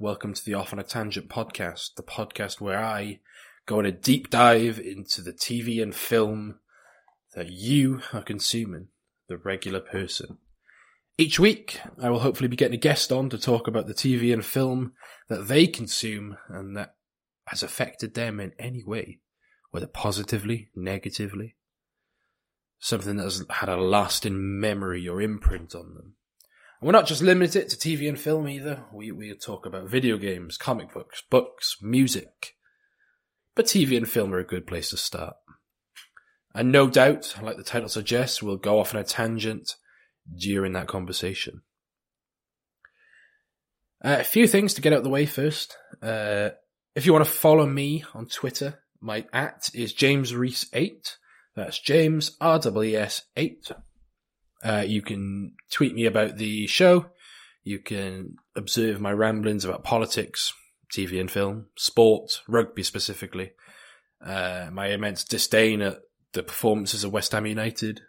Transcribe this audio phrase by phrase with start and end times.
[0.00, 3.18] Welcome to the Off on a Tangent podcast, the podcast where I
[3.66, 6.60] go on a deep dive into the TV and film
[7.34, 8.90] that you are consuming,
[9.28, 10.38] the regular person.
[11.18, 14.32] Each week, I will hopefully be getting a guest on to talk about the TV
[14.32, 14.92] and film
[15.28, 16.94] that they consume and that
[17.48, 19.18] has affected them in any way,
[19.72, 21.56] whether positively, negatively,
[22.78, 26.14] something that has had a lasting memory or imprint on them.
[26.80, 28.84] And we're not just limited to TV and film either.
[28.92, 32.54] We, we talk about video games, comic books, books, music.
[33.54, 35.34] But TV and film are a good place to start.
[36.54, 39.74] And no doubt, like the title suggests, we'll go off on a tangent
[40.36, 41.62] during that conversation.
[44.04, 45.76] Uh, a few things to get out of the way first.
[46.00, 46.50] Uh,
[46.94, 51.16] if you want to follow me on Twitter, my at is James Reese 8
[51.56, 53.72] That's James RWS 8
[54.62, 57.06] uh, you can tweet me about the show.
[57.64, 60.52] You can observe my ramblings about politics,
[60.92, 63.52] TV and film, sport, rugby specifically,
[64.24, 66.00] uh, my immense disdain at
[66.32, 68.00] the performances of West Ham United.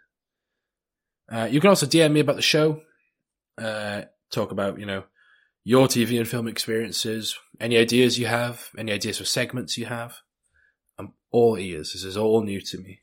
[1.30, 2.80] Uh, you can also DM me about the show,
[3.58, 5.04] uh, talk about, you know,
[5.62, 10.16] your TV and film experiences, any ideas you have, any ideas for segments you have.
[10.98, 11.92] I'm all ears.
[11.92, 13.00] This is all new to me.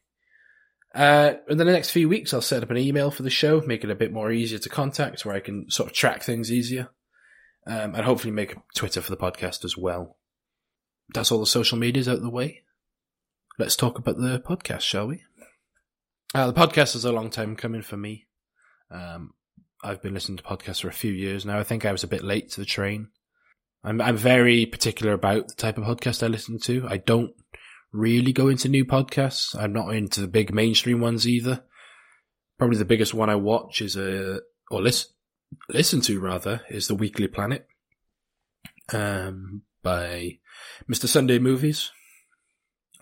[0.98, 3.84] Uh, in the next few weeks, I'll set up an email for the show, make
[3.84, 6.90] it a bit more easier to contact, where I can sort of track things easier,
[7.68, 10.18] um, and hopefully make a Twitter for the podcast as well.
[11.14, 12.64] That's all the social medias out of the way.
[13.60, 15.22] Let's talk about the podcast, shall we?
[16.34, 18.26] Uh, the podcast is a long time coming for me.
[18.90, 19.36] Um,
[19.84, 21.60] I've been listening to podcasts for a few years now.
[21.60, 23.10] I think I was a bit late to the train.
[23.84, 26.88] I'm I'm very particular about the type of podcast I listen to.
[26.90, 27.34] I don't
[27.92, 29.56] really go into new podcasts.
[29.58, 31.64] I'm not into the big mainstream ones either.
[32.58, 35.12] Probably the biggest one I watch is a or listen
[35.70, 37.68] listen to rather is the Weekly Planet,
[38.94, 40.40] um, by
[40.90, 41.08] Mr.
[41.08, 41.92] Sunday Movies.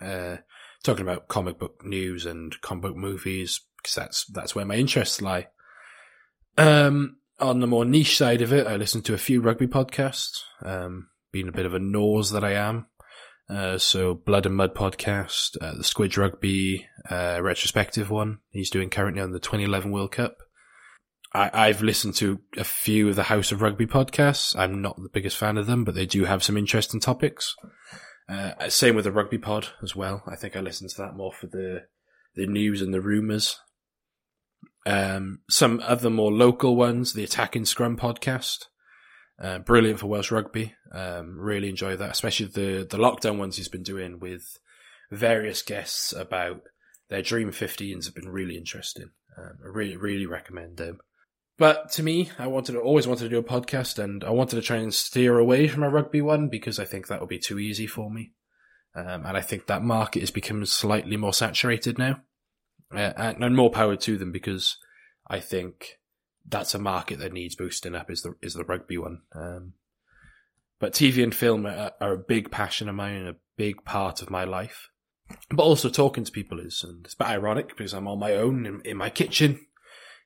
[0.00, 0.36] Uh,
[0.82, 5.22] talking about comic book news and comic book movies because that's that's where my interests
[5.22, 5.48] lie.
[6.58, 10.42] Um, on the more niche side of it, I listen to a few rugby podcasts.
[10.62, 12.86] Um, being a bit of a nose that I am,
[13.48, 18.90] uh, so Blood and Mud podcast, uh, the Squidge Rugby uh, retrospective one he's doing
[18.90, 20.38] currently on the 2011 World Cup.
[21.32, 24.56] I, have listened to a few of the House of Rugby podcasts.
[24.56, 27.54] I'm not the biggest fan of them, but they do have some interesting topics.
[28.26, 30.22] Uh, same with the Rugby Pod as well.
[30.26, 31.82] I think I listen to that more for the
[32.34, 33.58] the news and the rumours.
[34.86, 38.64] Um, some other more local ones, the Attacking Scrum podcast.
[39.40, 40.74] Uh, brilliant for Welsh rugby.
[40.92, 44.58] Um, really enjoy that, especially the the lockdown ones he's been doing with
[45.10, 46.62] various guests about
[47.08, 49.10] their Dream 15s have been really interesting.
[49.36, 50.98] Um, I really really recommend them.
[51.58, 54.56] But to me, I wanted to, always wanted to do a podcast, and I wanted
[54.56, 57.38] to try and steer away from a rugby one because I think that would be
[57.38, 58.32] too easy for me.
[58.94, 62.20] Um, and I think that market is becoming slightly more saturated now,
[62.94, 64.76] uh, and, and more power to them because
[65.28, 65.98] I think
[66.48, 69.22] that's a market that needs boosting up is the is the rugby one.
[69.34, 69.74] Um,
[70.78, 74.20] but TV and film are, are, a big passion of mine and a big part
[74.20, 74.90] of my life.
[75.50, 78.34] But also talking to people is, and it's a bit ironic because I'm on my
[78.34, 79.66] own in, in my kitchen,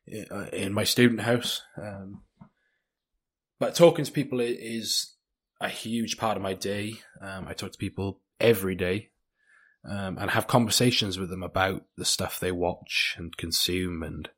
[0.06, 1.62] in, uh, in my student house.
[1.80, 2.22] Um,
[3.60, 5.14] but talking to people is
[5.60, 6.94] a huge part of my day.
[7.20, 9.10] Um, I talk to people every day
[9.88, 14.28] um, and have conversations with them about the stuff they watch and consume and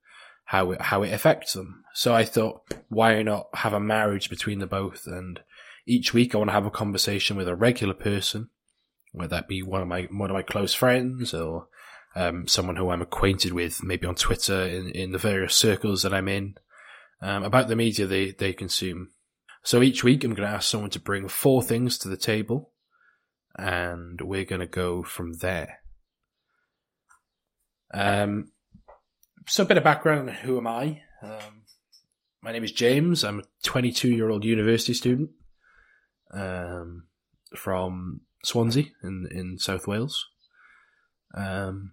[0.52, 1.82] how it, how it affects them.
[1.94, 2.60] So I thought,
[2.90, 5.06] why not have a marriage between the both?
[5.06, 5.40] And
[5.86, 8.50] each week I want to have a conversation with a regular person,
[9.12, 11.68] whether that be one of my, one of my close friends or,
[12.14, 16.12] um, someone who I'm acquainted with, maybe on Twitter in, in the various circles that
[16.12, 16.56] I'm in,
[17.22, 19.08] um, about the media they, they consume.
[19.62, 22.72] So each week I'm going to ask someone to bring four things to the table
[23.56, 25.78] and we're going to go from there.
[27.94, 28.52] Um,
[29.46, 31.02] so a bit of background on who am I?
[31.22, 31.62] Um,
[32.42, 33.24] my name is James.
[33.24, 35.30] I'm a 22 year old university student
[36.32, 37.04] um,
[37.56, 40.26] from Swansea in in South Wales.
[41.34, 41.92] Um,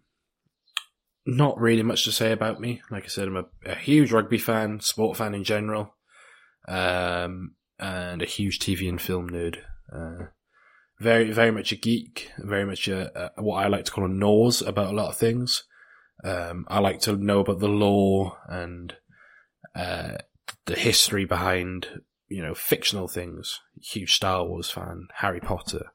[1.25, 2.81] not really much to say about me.
[2.89, 5.95] Like I said, I'm a, a huge rugby fan, sport fan in general,
[6.67, 9.57] um, and a huge TV and film nerd.
[9.93, 10.27] Uh,
[10.99, 12.31] very, very much a geek.
[12.39, 15.17] Very much a, a, what I like to call a nose about a lot of
[15.17, 15.63] things.
[16.23, 18.93] Um, I like to know about the lore and
[19.75, 20.17] uh,
[20.65, 23.59] the history behind, you know, fictional things.
[23.81, 25.87] Huge Star Wars fan, Harry Potter.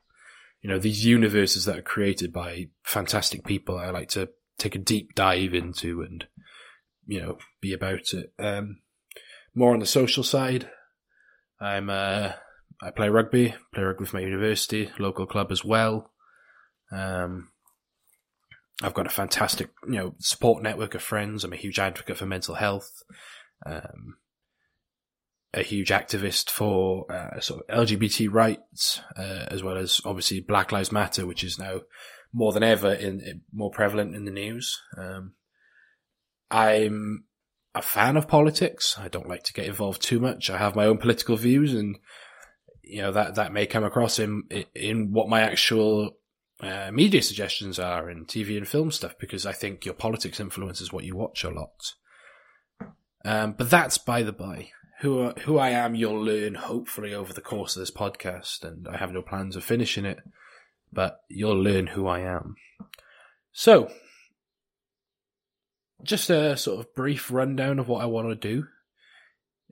[0.62, 3.76] You know, these universes that are created by fantastic people.
[3.78, 6.26] I like to take a deep dive into and,
[7.06, 8.32] you know, be about it.
[8.38, 8.78] Um,
[9.54, 10.70] more on the social side,
[11.60, 12.32] I'm uh,
[12.82, 16.10] I play rugby, play rugby with my university, local club as well.
[16.90, 17.50] Um,
[18.82, 21.44] I've got a fantastic, you know, support network of friends.
[21.44, 23.02] I'm a huge advocate for mental health.
[23.64, 24.16] Um,
[25.52, 30.72] a huge activist for uh, sort of LGBT rights, uh, as well as obviously Black
[30.72, 31.82] Lives Matter, which is now
[32.32, 34.82] more than ever in, in more prevalent in the news.
[34.98, 35.34] Um,
[36.50, 37.24] I'm
[37.74, 38.96] a fan of politics.
[38.98, 40.50] I don't like to get involved too much.
[40.50, 41.96] I have my own political views, and
[42.82, 44.42] you know that that may come across in
[44.74, 46.16] in what my actual
[46.66, 50.92] uh, media suggestions are in TV and film stuff because I think your politics influences
[50.92, 51.94] what you watch a lot.
[53.24, 54.70] Um, but that's by the by.
[55.00, 58.96] Who who I am, you'll learn hopefully over the course of this podcast, and I
[58.96, 60.20] have no plans of finishing it,
[60.92, 62.54] but you'll learn who I am.
[63.52, 63.90] So,
[66.02, 68.66] just a sort of brief rundown of what I want to do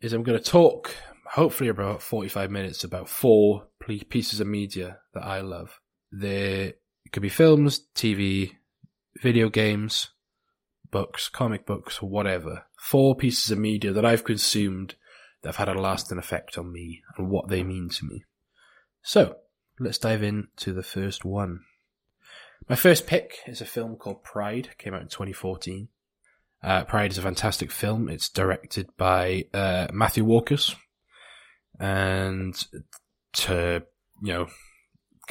[0.01, 0.95] is I'm going to talk,
[1.33, 3.69] hopefully about 45 minutes, about four
[4.09, 5.81] pieces of media that I love.
[6.11, 6.75] There
[7.13, 8.53] could be films, TV,
[9.21, 10.11] video games,
[10.91, 12.65] books, comic books, whatever.
[12.79, 14.95] Four pieces of media that I've consumed
[15.43, 18.25] that have had a lasting effect on me and what they mean to me.
[19.03, 19.37] So,
[19.79, 21.61] let's dive into the first one.
[22.69, 25.89] My first pick is a film called Pride, came out in 2014.
[26.63, 28.09] Uh, Pride is a fantastic film.
[28.09, 30.77] It's directed by uh, Matthew Warchus,
[31.81, 32.55] and
[33.33, 33.83] to
[34.23, 34.47] you know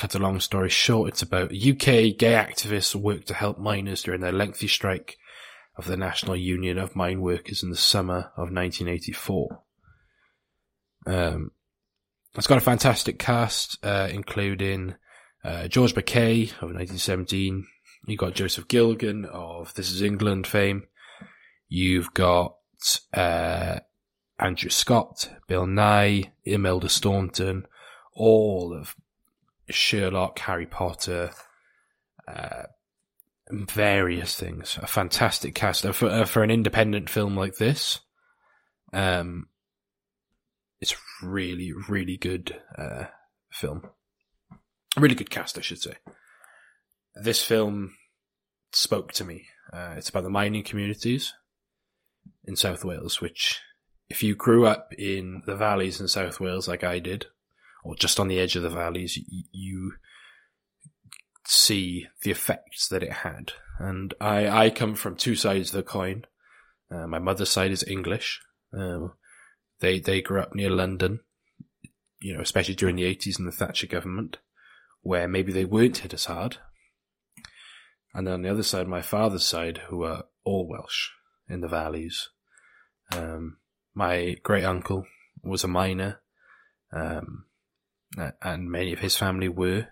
[0.02, 4.20] cut a long story short, it's about UK gay activists work to help miners during
[4.20, 5.16] their lengthy strike
[5.78, 9.62] of the National Union of Mine Workers in the summer of 1984.
[11.06, 11.52] Um,
[12.34, 14.96] it's got a fantastic cast, uh, including
[15.44, 17.68] uh, George Mackay of 1917.
[18.08, 20.88] You've got Joseph Gilgun of This Is England fame.
[21.70, 22.56] You've got
[23.14, 23.82] uh,
[24.40, 27.68] Andrew Scott, Bill Nighy, Imelda Staunton,
[28.16, 28.96] all of
[29.74, 31.32] Sherlock, Harry Potter,
[32.28, 32.64] uh,
[33.50, 34.78] various things.
[34.82, 38.00] A fantastic cast for uh, for an independent film like this.
[38.94, 39.48] Um,
[40.80, 43.06] it's really, really good uh,
[43.52, 43.90] film.
[44.98, 45.96] Really good cast, I should say.
[47.16, 47.96] This film
[48.74, 49.46] spoke to me.
[49.72, 51.34] Uh, it's about the mining communities
[52.46, 53.62] in South Wales, which,
[54.10, 57.28] if you grew up in the valleys in South Wales like I did,
[57.84, 59.18] or just on the edge of the valleys,
[59.52, 59.94] you,
[61.52, 63.54] see the effects that it had.
[63.80, 66.26] And I, I come from two sides of the coin.
[66.90, 68.42] Uh, my mother's side is English.
[68.74, 69.14] Um,
[69.80, 71.22] they they grew up near London,
[72.20, 74.38] you know, especially during the eighties and the Thatcher government,
[75.02, 76.58] where maybe they weren't hit as hard.
[78.14, 81.10] And then on the other side, my father's side, who are all Welsh
[81.50, 82.30] in the valleys.
[83.14, 83.58] Um,
[83.94, 85.06] my great uncle
[85.44, 86.22] was a miner.
[86.94, 87.46] Um,
[88.42, 89.88] and many of his family were.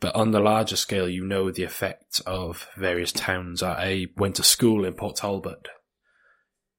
[0.00, 3.62] But on the larger scale, you know the effect of various towns.
[3.62, 5.68] I went to school in Port Talbot.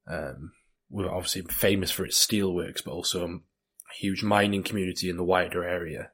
[0.09, 0.51] Um,
[0.89, 3.39] we're obviously famous for its steelworks, but also a
[3.99, 6.11] huge mining community in the wider area.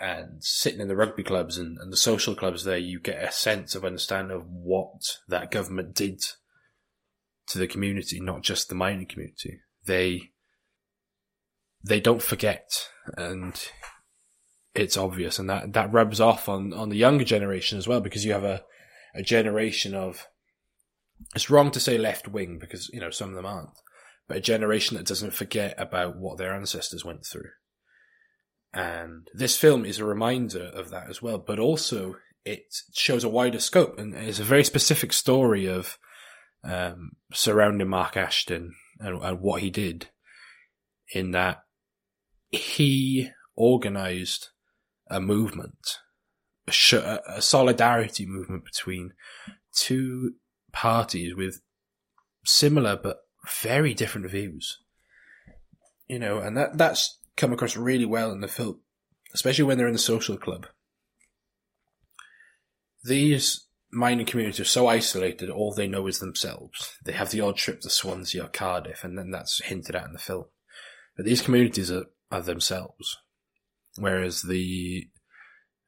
[0.00, 3.30] And sitting in the rugby clubs and, and the social clubs there, you get a
[3.30, 6.20] sense of understanding of what that government did
[7.48, 9.60] to the community, not just the mining community.
[9.84, 10.32] They
[11.84, 13.68] they don't forget, and
[14.74, 18.24] it's obvious, and that that rubs off on on the younger generation as well because
[18.24, 18.62] you have a
[19.14, 20.26] a generation of
[21.34, 23.70] it's wrong to say left wing because you know some of them aren't,
[24.28, 27.50] but a generation that doesn't forget about what their ancestors went through.
[28.74, 33.28] And this film is a reminder of that as well, but also it shows a
[33.28, 35.98] wider scope and is a very specific story of
[36.64, 40.08] um, surrounding Mark Ashton and, and what he did.
[41.14, 41.61] In that
[42.52, 44.48] he organized
[45.08, 45.98] a movement,
[46.68, 49.14] a, a solidarity movement between
[49.74, 50.34] two
[50.72, 51.60] parties with
[52.44, 53.20] similar but
[53.62, 54.78] very different views.
[56.06, 58.80] You know, and that that's come across really well in the film,
[59.34, 60.66] especially when they're in the social club.
[63.04, 66.96] These mining communities are so isolated, all they know is themselves.
[67.04, 70.12] They have the odd trip to Swansea or Cardiff, and then that's hinted at in
[70.12, 70.44] the film.
[71.16, 73.18] But these communities are, are themselves.
[73.96, 75.08] Whereas the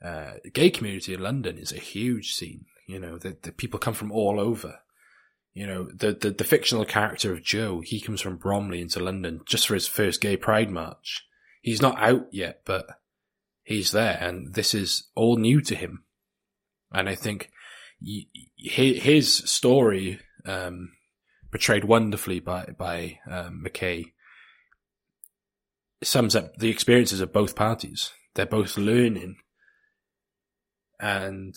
[0.04, 2.66] uh, gay community in London is a huge scene.
[2.86, 4.80] You know, the, the people come from all over.
[5.54, 9.40] You know, the, the, the fictional character of Joe, he comes from Bromley into London
[9.46, 11.26] just for his first gay pride march.
[11.62, 12.86] He's not out yet, but
[13.62, 16.04] he's there, and this is all new to him.
[16.92, 17.50] And I think
[18.56, 20.90] his story, um,
[21.50, 24.12] portrayed wonderfully by by um, Mackay,
[26.04, 28.12] sums up the experiences of both parties.
[28.34, 29.37] They're both learning,
[31.00, 31.54] and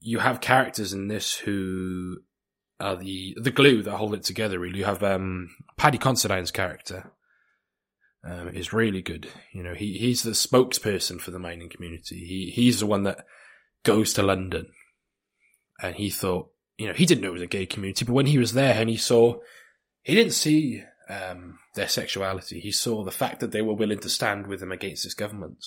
[0.00, 2.18] you have characters in this who
[2.80, 4.58] are the the glue that hold it together.
[4.58, 7.12] Really, you have um, Paddy Considine's character
[8.24, 9.28] um, is really good.
[9.52, 12.24] You know, he he's the spokesperson for the mining community.
[12.24, 13.24] He he's the one that
[13.84, 14.66] goes to London,
[15.80, 18.26] and he thought, you know, he didn't know it was a gay community, but when
[18.26, 19.38] he was there and he saw,
[20.02, 22.60] he didn't see um, their sexuality.
[22.60, 25.64] He saw the fact that they were willing to stand with him against this government.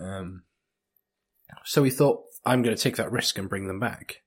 [0.00, 0.42] Um,
[1.64, 4.22] so he thought, I'm going to take that risk and bring them back.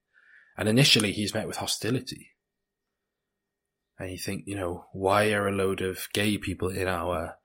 [0.58, 2.32] And initially he's met with hostility.
[4.00, 7.36] And you think, you know, why are a load of gay people in our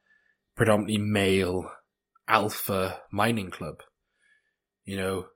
[0.57, 1.71] predominantly male
[2.29, 3.77] alpha mining club?
[4.85, 5.27] You know,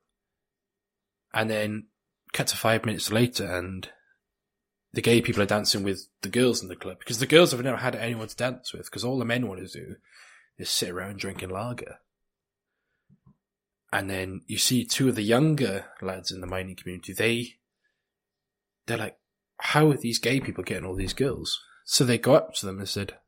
[1.33, 1.87] and then
[2.33, 3.89] cut to five minutes later and
[4.97, 7.63] the gay people are dancing with the girls in the club because the girls have
[7.63, 9.97] never had anyone to dance with because all the men want to do
[10.57, 11.99] is sit around drinking lager.
[13.93, 17.57] And then you see two of the younger lads in the mining community, they,
[18.87, 19.19] they're like,
[19.59, 21.61] how are these gay people getting all these girls?
[21.85, 23.19] So they go up to them and said,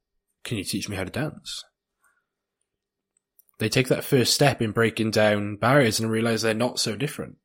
[0.44, 1.64] can you teach me how to dance?
[3.58, 7.36] They take that first step in breaking down barriers and realize they're not so different.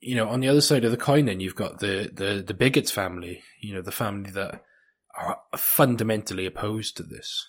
[0.00, 2.54] You know, on the other side of the coin, then you've got the, the, the
[2.54, 4.62] bigots family, you know, the family that
[5.16, 7.46] are fundamentally opposed to this.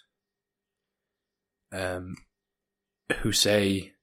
[1.72, 2.16] Um,
[3.20, 3.94] who say,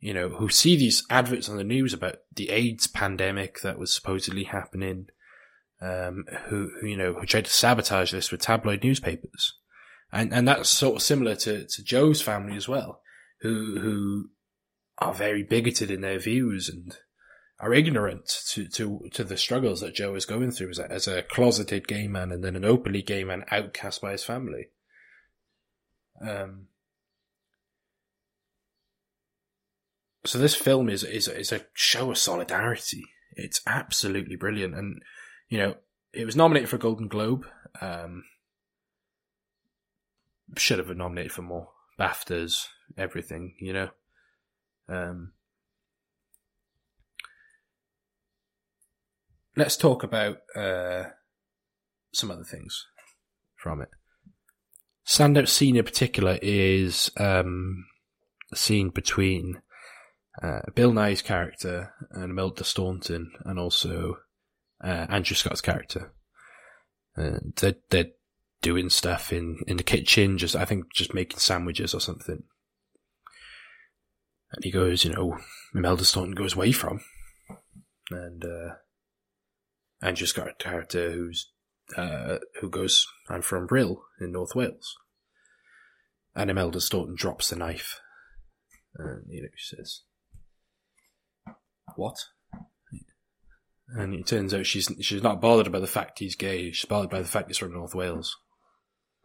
[0.00, 3.94] you know, who see these adverts on the news about the AIDS pandemic that was
[3.94, 5.06] supposedly happening,
[5.80, 9.54] um, who, who, you know, who tried to sabotage this with tabloid newspapers.
[10.12, 13.02] And, and that's sort of similar to, to Joe's family as well,
[13.40, 14.30] who, who
[14.98, 16.96] are very bigoted in their views and
[17.60, 21.08] are ignorant to, to, to the struggles that Joe is going through as a, as
[21.08, 24.68] a closeted gay man and then an openly gay man outcast by his family.
[26.20, 26.66] Um,
[30.24, 33.04] so this film is is is a show of solidarity.
[33.32, 35.00] It's absolutely brilliant, and
[35.48, 35.76] you know
[36.12, 37.46] it was nominated for a Golden Globe.
[37.80, 38.24] Um,
[40.56, 43.54] should have been nominated for more BAFTAs, everything.
[43.60, 43.88] You know.
[44.88, 45.32] Um,
[49.58, 51.04] let's talk about uh,
[52.12, 52.86] some other things
[53.56, 53.88] from it.
[55.06, 57.86] Standout scene in particular is um,
[58.54, 59.60] scene between
[60.42, 64.18] uh, Bill Nighy's character and Imelda Staunton, and also
[64.82, 66.12] uh, Andrew Scott's character.
[67.16, 68.12] Uh, they're, they're
[68.62, 72.44] doing stuff in, in the kitchen, just I think just making sandwiches or something.
[74.52, 75.36] And he goes, you know,
[75.74, 77.00] Imelda Staunton goes away from,
[78.10, 78.74] and uh,
[80.02, 81.50] Andrew Scott character who's
[81.96, 84.96] uh, who goes, I'm from Rhyl in North Wales.
[86.34, 88.00] And Imelda Staunton drops the knife.
[88.96, 90.02] And, you know, she says,
[91.96, 92.26] what?
[93.88, 96.70] And it turns out she's she's not bothered about the fact he's gay.
[96.72, 98.36] She's bothered by the fact he's from North Wales.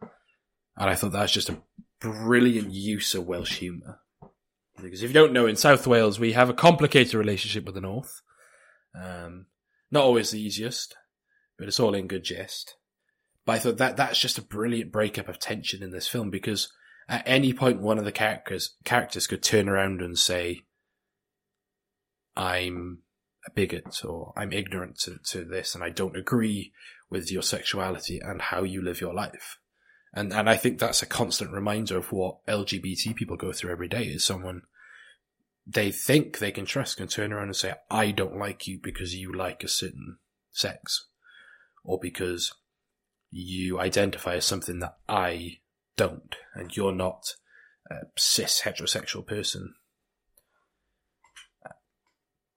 [0.00, 1.62] And I thought that's just a
[2.00, 4.00] brilliant use of Welsh humour.
[4.80, 7.80] Because if you don't know, in South Wales we have a complicated relationship with the
[7.82, 8.22] North.
[8.98, 9.46] Um,
[9.94, 10.96] not always the easiest,
[11.56, 12.76] but it's all in good jest.
[13.46, 16.70] But I thought that that's just a brilliant breakup of tension in this film because
[17.08, 20.62] at any point one of the characters characters could turn around and say,
[22.36, 23.02] I'm
[23.46, 26.72] a bigot or I'm ignorant to, to this and I don't agree
[27.08, 29.58] with your sexuality and how you live your life.
[30.12, 33.88] And and I think that's a constant reminder of what LGBT people go through every
[33.88, 34.62] day is someone
[35.66, 39.14] they think they can trust can turn around and say, I don't like you because
[39.14, 40.18] you like a certain
[40.52, 41.08] sex.
[41.82, 42.52] Or because
[43.30, 45.58] you identify as something that I
[45.96, 47.34] don't, and you're not
[47.90, 49.74] a cis heterosexual person.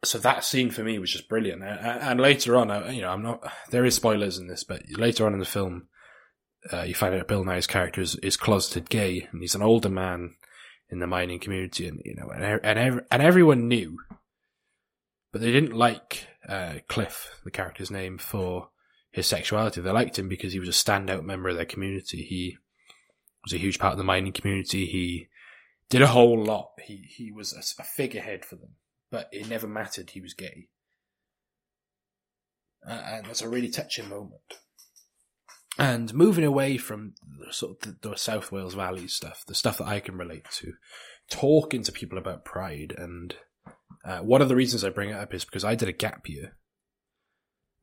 [0.04, 1.64] So that scene for me was just brilliant.
[1.64, 5.34] And later on, you know, I'm not, there is spoilers in this, but later on
[5.34, 5.88] in the film,
[6.72, 9.90] uh, you find out Bill Nighy's character is, is closeted gay, and he's an older
[9.90, 10.36] man
[10.90, 13.98] in the mining community, and you know, and and and everyone knew,
[15.32, 18.70] but they didn't like uh, Cliff, the character's name, for
[19.12, 19.82] his sexuality.
[19.82, 22.24] They liked him because he was a standout member of their community.
[22.24, 22.58] He
[23.44, 24.86] was a huge part of the mining community.
[24.86, 25.28] He
[25.90, 26.72] did a whole lot.
[26.84, 28.76] He he was a, a figurehead for them,
[29.12, 30.12] but it never mattered.
[30.12, 30.68] He was gay,
[32.88, 34.60] uh, and that's a really touching moment.
[35.80, 37.14] And moving away from
[37.46, 40.46] the, sort of the, the South Wales Valley stuff, the stuff that I can relate
[40.54, 40.74] to,
[41.30, 42.96] talking to people about pride.
[42.98, 43.36] And
[44.04, 46.28] uh, one of the reasons I bring it up is because I did a gap
[46.28, 46.56] year,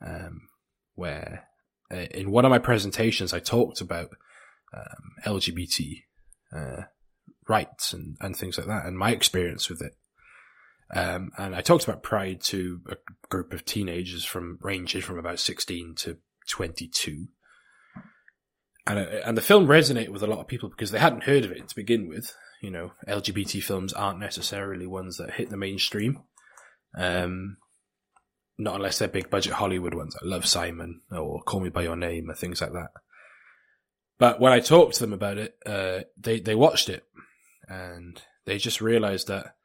[0.04, 0.48] um,
[0.94, 1.44] where
[1.92, 4.10] uh, in one of my presentations I talked about
[4.76, 6.02] um, LGBT
[6.54, 6.82] uh,
[7.48, 9.92] rights and, and things like that, and my experience with it.
[10.94, 12.96] Um, and I talked about pride to a
[13.28, 17.26] group of teenagers from ranges from about 16 to 22
[18.86, 21.52] and and the film resonated with a lot of people because they hadn't heard of
[21.52, 22.34] it to begin with.
[22.62, 26.20] You know, LGBT films aren't necessarily ones that hit the mainstream,
[26.96, 27.58] um,
[28.56, 31.96] not unless they're big budget Hollywood ones like Love Simon or Call Me by Your
[31.96, 32.90] Name or things like that.
[34.18, 37.04] But when I talked to them about it, uh, they they watched it
[37.68, 39.56] and they just realised that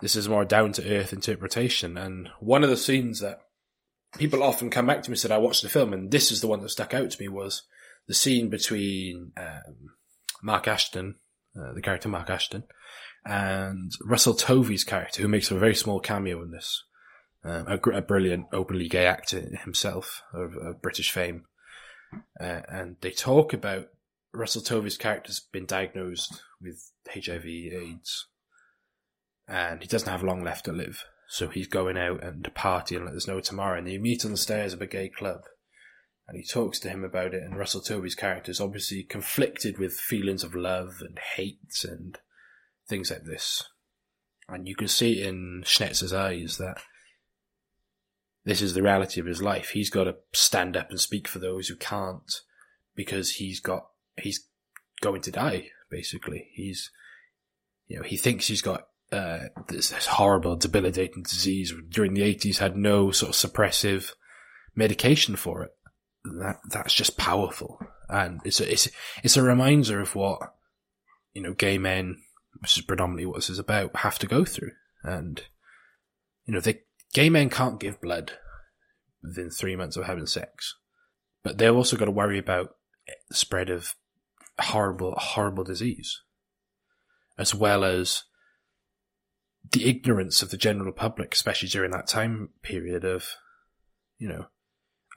[0.00, 1.96] this is more down to earth interpretation.
[1.96, 3.40] And one of the scenes that
[4.18, 6.40] people often come back to me and said, "I watched the film," and this is
[6.40, 7.62] the one that stuck out to me was
[8.06, 9.90] the scene between um,
[10.42, 11.16] Mark Ashton,
[11.58, 12.64] uh, the character Mark Ashton,
[13.24, 16.84] and Russell Tovey's character, who makes a very small cameo in this.
[17.44, 21.44] Um, a, a, brilliant openly gay actor himself of, of British fame.
[22.40, 23.86] Uh, and they talk about
[24.32, 28.26] Russell Tovey's character's been diagnosed with HIV AIDS
[29.48, 31.04] and he doesn't have long left to live.
[31.28, 33.78] So he's going out and partying like there's no tomorrow.
[33.78, 35.42] And they meet on the stairs of a gay club
[36.28, 37.42] and he talks to him about it.
[37.42, 42.18] And Russell Tovey's character is obviously conflicted with feelings of love and hate and
[42.88, 43.64] things like this.
[44.48, 46.78] And you can see in Schnetzer's eyes that
[48.44, 49.70] this is the reality of his life.
[49.70, 52.32] He's got to stand up and speak for those who can't
[52.94, 53.86] because he's got,
[54.16, 54.46] he's
[55.00, 56.48] going to die, basically.
[56.52, 56.90] He's,
[57.88, 61.72] you know, he thinks he's got uh, this, this horrible, debilitating disease.
[61.88, 64.12] During the 80s, had no sort of suppressive
[64.76, 65.72] medication for it
[66.40, 68.88] that that's just powerful, and it's a, it's
[69.22, 70.54] it's a reminder of what
[71.34, 72.22] you know gay men,
[72.60, 75.42] which is predominantly what this is about, have to go through, and
[76.44, 76.80] you know they
[77.12, 78.32] gay men can't give blood
[79.22, 80.76] within three months of having sex,
[81.42, 82.76] but they've also got to worry about
[83.28, 83.94] the spread of
[84.58, 86.22] horrible horrible disease,
[87.38, 88.24] as well as
[89.72, 93.34] the ignorance of the general public, especially during that time period of,
[94.18, 94.46] you know,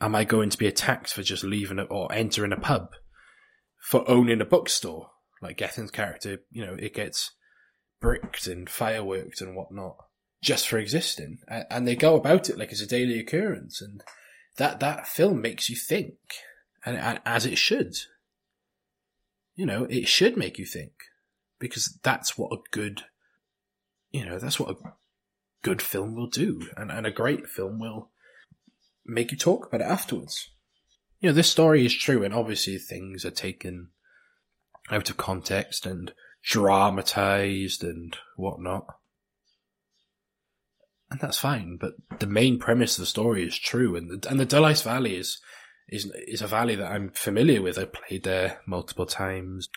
[0.01, 2.93] am I going to be attacked for just leaving it or entering a pub
[3.77, 5.11] for owning a bookstore?
[5.41, 7.31] Like Gethin's character, you know, it gets
[8.01, 9.95] bricked and fireworked and whatnot
[10.41, 14.01] just for existing, and they go about it like it's a daily occurrence, and
[14.57, 16.15] that that film makes you think,
[16.85, 17.93] and, and as it should.
[19.55, 20.93] You know, it should make you think
[21.59, 23.03] because that's what a good,
[24.11, 24.93] you know, that's what a
[25.61, 28.09] good film will do, and and a great film will
[29.09, 30.49] make you talk about it afterwards.
[31.19, 33.89] You know, this story is true, and obviously things are taken
[34.89, 38.85] out of context and dramatized and whatnot.
[41.11, 44.39] And that's fine, but the main premise of the story is true, and the, and
[44.39, 45.41] the Dulais Valley is
[45.87, 47.79] is is a valley that I'm familiar with.
[47.79, 49.69] I played there multiple times.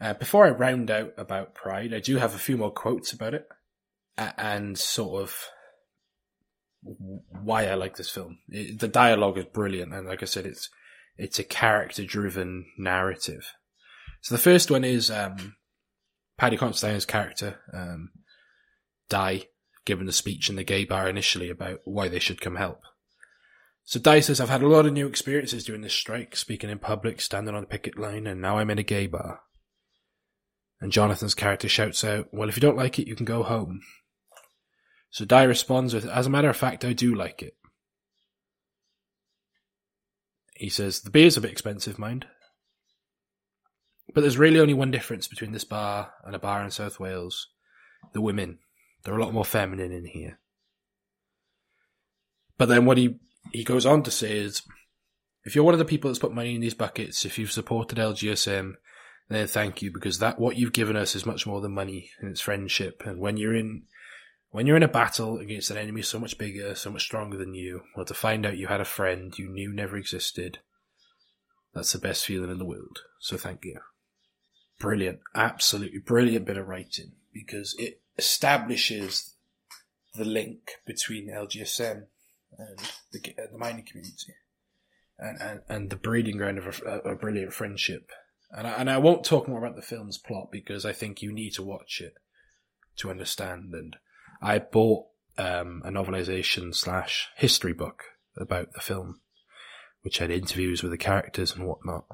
[0.00, 3.34] Uh, before I round out about Pride, I do have a few more quotes about
[3.34, 3.46] it,
[4.18, 5.36] uh, and sort of
[6.82, 8.38] why I like this film.
[8.48, 10.68] It, the dialogue is brilliant, and like I said, it's
[11.16, 13.52] it's a character driven narrative.
[14.22, 15.56] So the first one is um,
[16.38, 18.10] Paddy Considine's character, um,
[19.08, 19.46] Dai,
[19.84, 22.82] giving a speech in the gay bar initially about why they should come help.
[23.84, 26.78] So Dai says, I've had a lot of new experiences during this strike, speaking in
[26.78, 29.40] public, standing on the picket line, and now I'm in a gay bar.
[30.80, 33.80] And Jonathan's character shouts out, Well, if you don't like it, you can go home.
[35.12, 37.54] So Dai responds with, as a matter of fact, I do like it.
[40.54, 42.24] He says, the beer's a bit expensive, mind.
[44.14, 47.48] But there's really only one difference between this bar and a bar in South Wales.
[48.14, 48.58] The women.
[49.04, 50.38] They're a lot more feminine in here.
[52.56, 53.16] But then what he,
[53.52, 54.62] he goes on to say is,
[55.44, 57.98] if you're one of the people that's put money in these buckets, if you've supported
[57.98, 58.74] LGSM,
[59.28, 62.30] then thank you because that what you've given us is much more than money and
[62.30, 63.02] it's friendship.
[63.04, 63.82] And when you're in
[64.52, 67.54] when you're in a battle against an enemy so much bigger, so much stronger than
[67.54, 70.58] you, or to find out you had a friend you knew never existed,
[71.74, 73.00] that's the best feeling in the world.
[73.18, 73.80] So thank you.
[74.78, 79.34] Brilliant, absolutely brilliant bit of writing because it establishes
[80.14, 82.04] the link between LGSM
[82.58, 82.78] and
[83.10, 84.34] the, uh, the mining community
[85.18, 88.10] and, and, and the breeding ground of a, a brilliant friendship.
[88.50, 91.32] And I, and I won't talk more about the film's plot because I think you
[91.32, 92.14] need to watch it
[92.96, 93.72] to understand.
[93.72, 93.96] And
[94.42, 95.06] I bought
[95.38, 98.04] um, a novelization slash history book
[98.36, 99.20] about the film,
[100.02, 102.06] which had interviews with the characters and whatnot.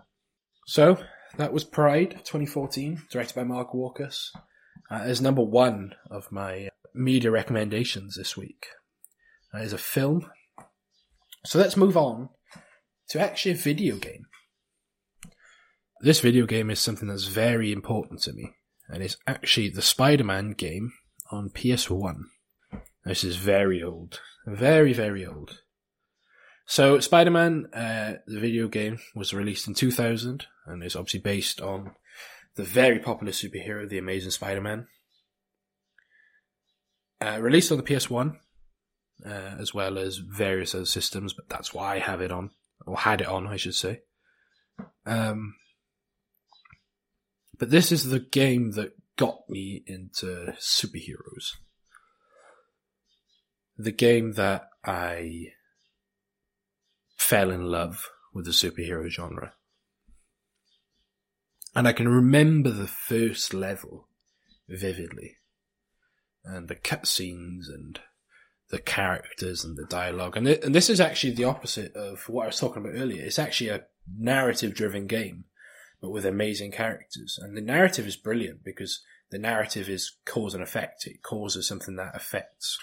[0.66, 0.98] So
[1.38, 4.30] that was Pride 2014, directed by Mark Warchus.
[4.90, 8.66] Uh, as number one of my media recommendations this week.
[9.52, 10.30] That is a film.
[11.44, 12.28] So let's move on
[13.10, 14.26] to actually a video game.
[16.00, 18.54] This video game is something that's very important to me,
[18.88, 20.92] and it's actually the Spider Man game
[21.30, 22.24] on PS1.
[23.04, 24.20] This is very old.
[24.46, 25.62] Very, very old.
[26.66, 31.60] So, Spider Man, uh, the video game, was released in 2000 and is obviously based
[31.60, 31.92] on
[32.56, 34.86] the very popular superhero, The Amazing Spider Man.
[37.20, 38.36] Uh, released on the PS1,
[39.24, 42.50] uh, as well as various other systems, but that's why I have it on
[42.86, 44.02] or had it on, I should say.
[45.06, 45.54] Um,
[47.58, 51.56] but this is the game that got me into superheroes.
[53.76, 55.48] The game that I
[57.16, 59.52] fell in love with the superhero genre.
[61.74, 64.08] And I can remember the first level
[64.68, 65.36] vividly.
[66.44, 68.00] And the cutscenes and
[68.70, 70.36] the characters and the dialogue.
[70.36, 73.24] And, th- and this is actually the opposite of what I was talking about earlier.
[73.24, 73.84] It's actually a
[74.16, 75.44] narrative driven game,
[76.00, 77.38] but with amazing characters.
[77.40, 81.06] And the narrative is brilliant because the narrative is cause and effect.
[81.06, 82.78] It causes something that affects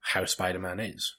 [0.00, 1.14] how Spider-Man is.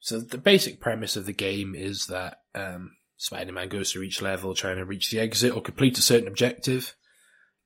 [0.00, 4.54] So the basic premise of the game is that um, Spider-Man goes through each level
[4.54, 6.94] trying to reach the exit or complete a certain objective.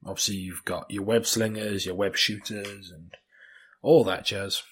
[0.04, 3.14] Obviously, you've got your web slingers, your web shooters, and
[3.82, 4.62] all that jazz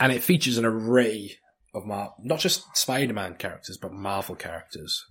[0.00, 1.36] and it features an array
[1.74, 5.04] of Mar- not just Spider-Man characters, but Marvel characters.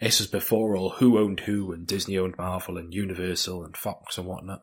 [0.00, 4.16] This was before all who owned who, and Disney owned Marvel, and Universal, and Fox,
[4.16, 4.62] and whatnot.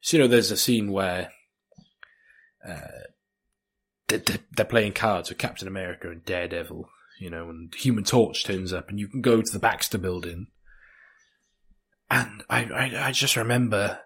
[0.00, 1.30] So you know, there's a scene where
[2.66, 3.06] uh,
[4.08, 6.88] they're playing cards with Captain America and Daredevil,
[7.20, 10.48] you know, and Human Torch turns up, and you can go to the Baxter Building.
[12.10, 14.00] And I, I, I just remember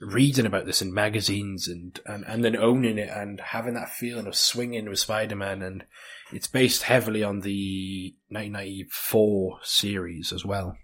[0.00, 4.26] reading about this in magazines and, and, and then owning it and having that feeling
[4.26, 5.62] of swinging with Spider-Man.
[5.62, 5.84] And
[6.32, 10.76] it's based heavily on the 1994 series as well.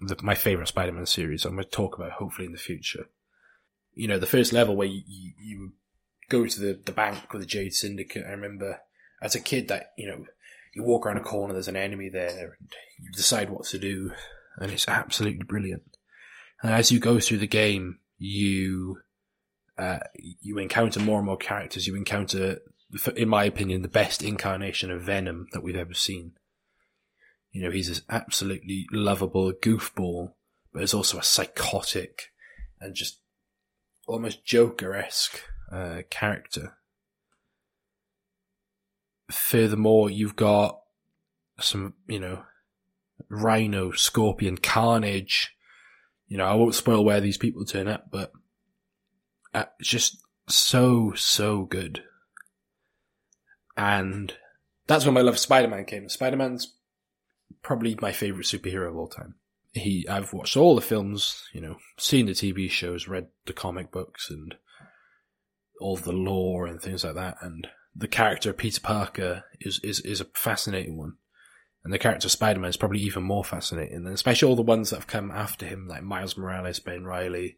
[0.00, 1.44] The, my favorite Spider-Man series.
[1.44, 3.06] I'm going to talk about hopefully in the future.
[3.94, 5.72] You know, the first level where you, you, you
[6.28, 8.24] go to the, the bank with the Jade Syndicate.
[8.26, 8.80] I remember
[9.20, 10.24] as a kid that, you know,
[10.74, 14.12] you walk around a corner, there's an enemy there and you decide what to do.
[14.58, 15.82] And it's absolutely brilliant.
[16.62, 18.98] And as you go through the game, you
[19.78, 20.00] uh,
[20.40, 21.86] you encounter more and more characters.
[21.86, 22.58] You encounter,
[23.16, 26.32] in my opinion, the best incarnation of Venom that we've ever seen.
[27.52, 30.32] You know, he's this absolutely lovable goofball,
[30.72, 32.32] but is also a psychotic
[32.80, 33.20] and just
[34.06, 36.74] almost Joker-esque uh, character.
[39.30, 40.80] Furthermore, you've got
[41.60, 42.44] some, you know,
[43.28, 45.54] Rhino, Scorpion, Carnage,
[46.28, 48.32] you know, I won't spoil where these people turn up, but
[49.54, 52.02] uh, it's just so, so good.
[53.78, 54.34] And
[54.88, 56.08] that's when my love of Spider-Man came.
[56.08, 56.74] Spider-Man's
[57.62, 59.36] probably my favorite superhero of all time.
[59.72, 63.92] He, I've watched all the films, you know, seen the TV shows, read the comic
[63.92, 64.56] books and
[65.80, 67.36] all the lore and things like that.
[67.40, 71.14] And the character Peter Parker is, is, is a fascinating one.
[71.84, 74.96] And the character Spider-Man is probably even more fascinating, and especially all the ones that
[74.96, 77.56] have come after him, like Miles Morales, Ben Reilly,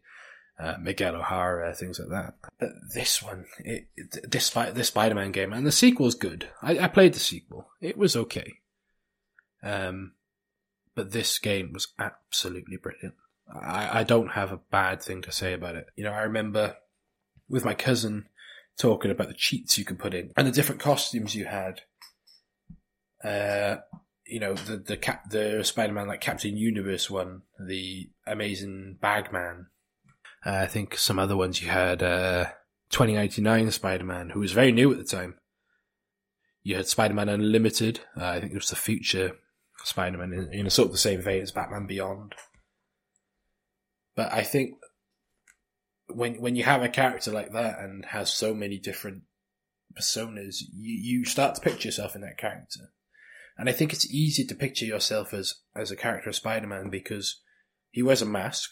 [0.61, 2.35] uh, Miguel O'Hara, things like that.
[2.59, 6.49] But this one, it, it, this Spider-Man game, and the sequel's good.
[6.61, 8.53] I, I played the sequel; it was okay.
[9.63, 10.13] Um,
[10.95, 13.15] but this game was absolutely brilliant.
[13.53, 15.87] I, I don't have a bad thing to say about it.
[15.95, 16.77] You know, I remember
[17.49, 18.27] with my cousin
[18.77, 21.81] talking about the cheats you could put in and the different costumes you had.
[23.23, 23.77] Uh,
[24.25, 29.67] you know, the the cap, the Spider-Man like Captain Universe one, the Amazing Bagman.
[30.45, 32.01] Uh, I think some other ones you had.
[32.01, 32.45] Uh,
[32.91, 35.35] 2099 Spider-Man, who was very new at the time.
[36.63, 38.01] You had Spider-Man Unlimited.
[38.19, 39.37] Uh, I think it was the future
[39.83, 42.35] Spider-Man in, in a sort of the same vein as Batman Beyond.
[44.15, 44.75] But I think
[46.07, 49.23] when when you have a character like that and has so many different
[49.97, 52.91] personas, you, you start to picture yourself in that character.
[53.57, 57.41] And I think it's easy to picture yourself as, as a character of Spider-Man because
[57.89, 58.71] he wears a mask.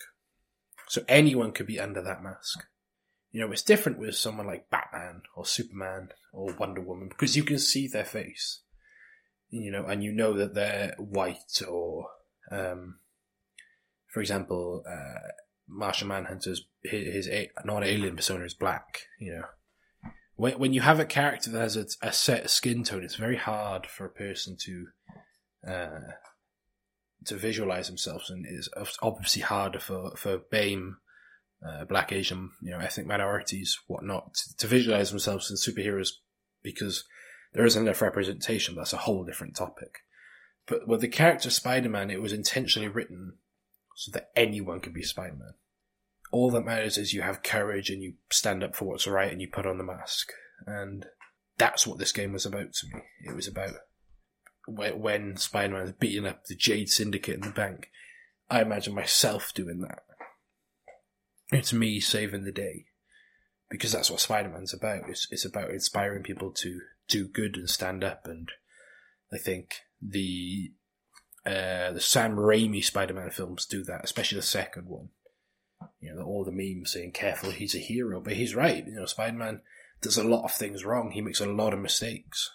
[0.90, 2.66] So anyone could be under that mask.
[3.32, 7.44] You know, it's different with someone like Batman or Superman or Wonder Woman because you
[7.44, 8.62] can see their face.
[9.52, 12.08] You know, and you know that they're white or,
[12.52, 13.00] um,
[14.08, 15.28] for example, uh,
[15.68, 19.04] Martian Manhunter's his, his non-alien persona is black.
[19.20, 23.04] You know, when when you have a character that has a, a set skin tone,
[23.04, 24.88] it's very hard for a person to
[25.68, 26.00] uh,
[27.26, 28.70] to visualize themselves, and it's
[29.02, 30.96] obviously harder for for BAME,
[31.68, 36.10] uh, Black Asian, you know, ethnic minorities, whatnot, to, to visualize themselves as superheroes
[36.64, 37.06] because
[37.54, 38.76] there isn't enough representation.
[38.76, 40.00] That's a whole different topic.
[40.66, 43.34] But with the character Spider Man, it was intentionally written
[43.96, 45.54] so that anyone can be Spider Man
[46.32, 49.42] all that matters is you have courage and you stand up for what's right and
[49.42, 50.32] you put on the mask.
[50.66, 51.06] And
[51.58, 53.02] that's what this game was about to me.
[53.26, 53.74] It was about
[54.70, 57.90] when Spider Man is beating up the Jade Syndicate in the bank.
[58.50, 60.04] I imagine myself doing that.
[61.52, 62.86] It's me saving the day.
[63.70, 65.10] Because that's what Spider Man's about.
[65.10, 68.22] It's, it's about inspiring people to do good and stand up.
[68.26, 68.50] And
[69.32, 70.72] I think the
[71.46, 75.10] uh, the Sam Raimi Spider Man films do that, especially the second one
[76.00, 78.86] you know, all the memes saying careful, he's a hero, but he's right.
[78.86, 79.62] You know, Spider-Man
[80.02, 81.12] does a lot of things wrong.
[81.12, 82.52] He makes a lot of mistakes.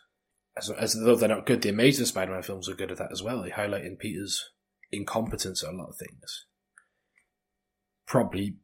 [0.57, 3.23] As, as though they're not good, the Amazing Spider-Man films are good at that as
[3.23, 3.43] well.
[3.43, 4.51] They highlighting Peter's
[4.93, 6.47] incompetence at a lot of things.
[8.07, 8.57] Probably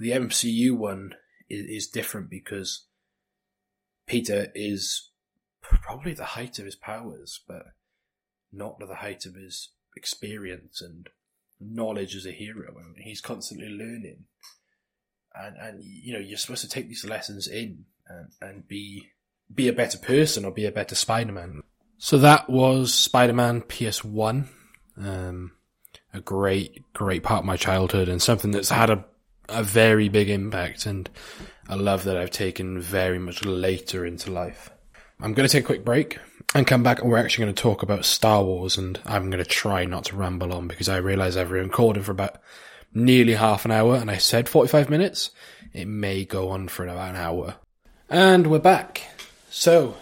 [0.00, 1.14] the MCU one
[1.50, 2.86] is, is different because
[4.06, 5.10] Peter is
[5.60, 7.62] probably the height of his powers, but
[8.52, 11.08] not to the height of his experience and
[11.60, 12.74] knowledge as a hero.
[12.76, 14.24] and he's constantly learning,
[15.34, 19.10] and and you know you're supposed to take these lessons in and, and be
[19.54, 21.62] be a better person or be a better Spider-Man.
[21.98, 24.48] So that was Spider-Man PS1.
[24.98, 25.52] Um,
[26.12, 29.04] a great, great part of my childhood and something that's had a,
[29.48, 31.08] a very big impact and
[31.68, 34.70] a love that I've taken very much later into life.
[35.20, 36.18] I'm going to take a quick break
[36.54, 39.42] and come back and we're actually going to talk about Star Wars and I'm going
[39.42, 42.38] to try not to ramble on because I realize I've recorded for about
[42.92, 45.30] nearly half an hour and I said 45 minutes.
[45.72, 47.54] It may go on for about an hour.
[48.10, 49.02] And we're back.
[49.54, 49.96] So,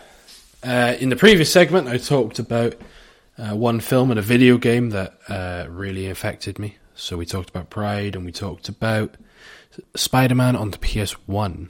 [0.62, 2.76] uh, in the previous segment, I talked about
[3.36, 6.76] uh, one film and a video game that uh, really affected me.
[6.94, 9.16] So we talked about Pride and we talked about
[9.96, 11.68] Spider-Man on the PS1.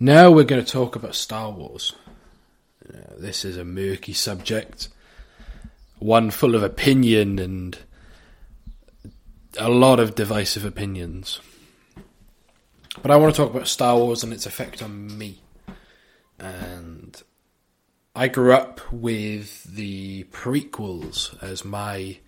[0.00, 1.94] Now we're going to talk about Star Wars.
[2.88, 4.88] Uh, this is a murky subject,
[5.98, 7.78] one full of opinion and
[9.58, 11.38] a lot of divisive opinions.
[13.02, 15.41] But I want to talk about Star Wars and its effect on me.
[16.42, 17.22] And
[18.14, 22.18] I grew up with the prequels as my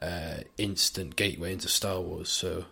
[0.00, 2.30] uh, instant gateway into Star Wars.
[2.30, 2.64] So,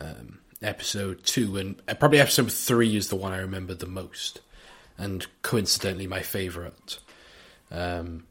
[0.00, 4.40] um, episode two and uh, probably episode three is the one I remember the most
[4.98, 6.98] and coincidentally my favourite.
[7.70, 8.24] Um,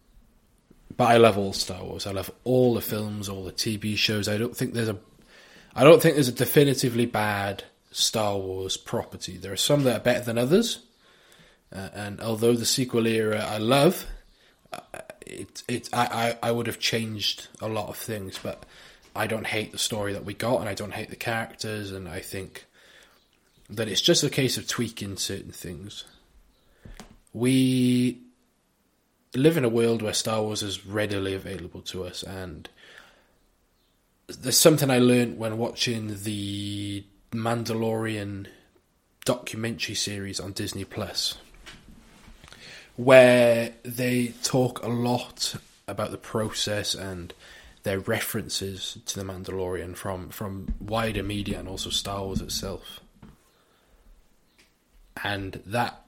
[0.95, 2.05] but I love all Star Wars.
[2.05, 4.27] I love all the films, all the TV shows.
[4.27, 4.97] I don't think there's a,
[5.75, 9.37] I don't think there's a definitively bad Star Wars property.
[9.37, 10.79] There are some that are better than others,
[11.73, 14.05] uh, and although the sequel era I love,
[14.73, 14.79] uh,
[15.25, 18.65] it it I, I I would have changed a lot of things, but
[19.15, 22.07] I don't hate the story that we got, and I don't hate the characters, and
[22.07, 22.65] I think
[23.69, 26.05] that it's just a case of tweaking certain things.
[27.33, 28.21] We
[29.35, 32.67] live in a world where Star Wars is readily available to us, and
[34.27, 38.47] there's something I learned when watching the Mandalorian
[39.25, 41.37] documentary series on Disney Plus,
[42.99, 45.55] where they talk a lot
[45.87, 47.33] about the process and
[47.83, 52.99] their references to the Mandalorian from from wider media and also Star Wars itself,
[55.23, 56.03] and that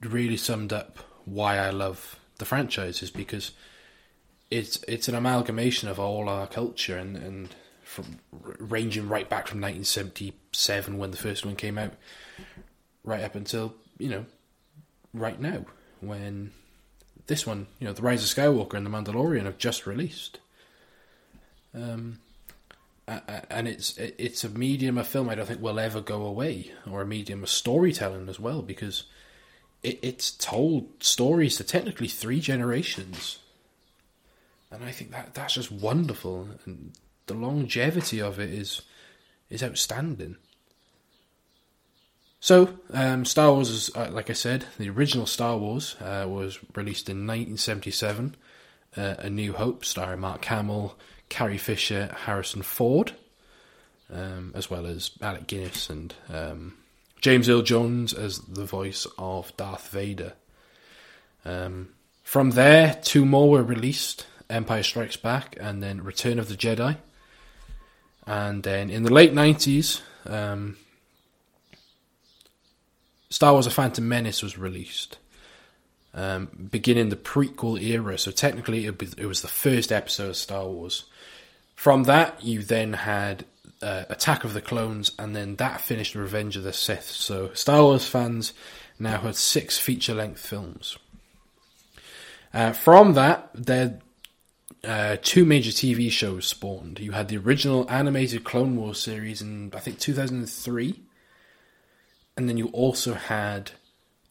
[0.00, 3.50] really summed up why I love the franchise is because
[4.50, 7.54] it's it's an amalgamation of all our culture and and
[7.84, 8.20] from
[8.58, 11.92] ranging right back from 1977 when the first one came out
[13.04, 14.24] right up until you know
[15.12, 15.64] right now
[16.00, 16.52] when
[17.26, 20.38] this one, you know, The Rise of Skywalker and The Mandalorian have just released.
[21.74, 22.18] Um,
[23.50, 27.00] and it's it's a medium of film I don't think will ever go away, or
[27.00, 29.04] a medium of storytelling as well, because
[29.82, 33.38] it, it's told stories to technically three generations,
[34.70, 36.92] and I think that that's just wonderful, and
[37.26, 38.82] the longevity of it is
[39.48, 40.36] is outstanding.
[42.40, 46.58] So, um, Star Wars, is, uh, like I said, the original Star Wars uh, was
[46.74, 48.36] released in 1977.
[48.96, 50.96] Uh, a New Hope, starring Mark Hamill,
[51.28, 53.12] Carrie Fisher, Harrison Ford,
[54.12, 56.76] um, as well as Alec Guinness and um,
[57.20, 60.34] James Earl Jones as the voice of Darth Vader.
[61.44, 61.90] Um,
[62.22, 66.96] from there, two more were released Empire Strikes Back and then Return of the Jedi.
[68.26, 70.76] And then in the late 90s, um,
[73.30, 75.18] Star Wars A Phantom Menace was released,
[76.14, 78.18] um, beginning the prequel era.
[78.18, 81.04] So technically, it was the first episode of Star Wars.
[81.74, 83.44] From that, you then had
[83.82, 87.10] uh, Attack of the Clones, and then that finished Revenge of the Sith.
[87.10, 88.52] So Star Wars fans
[88.98, 90.98] now had six feature length films.
[92.52, 94.00] Uh, from that, there
[94.84, 96.98] uh, two major TV shows spawned.
[97.00, 101.00] You had the original animated Clone Wars series in I think 2003,
[102.38, 103.72] and then you also had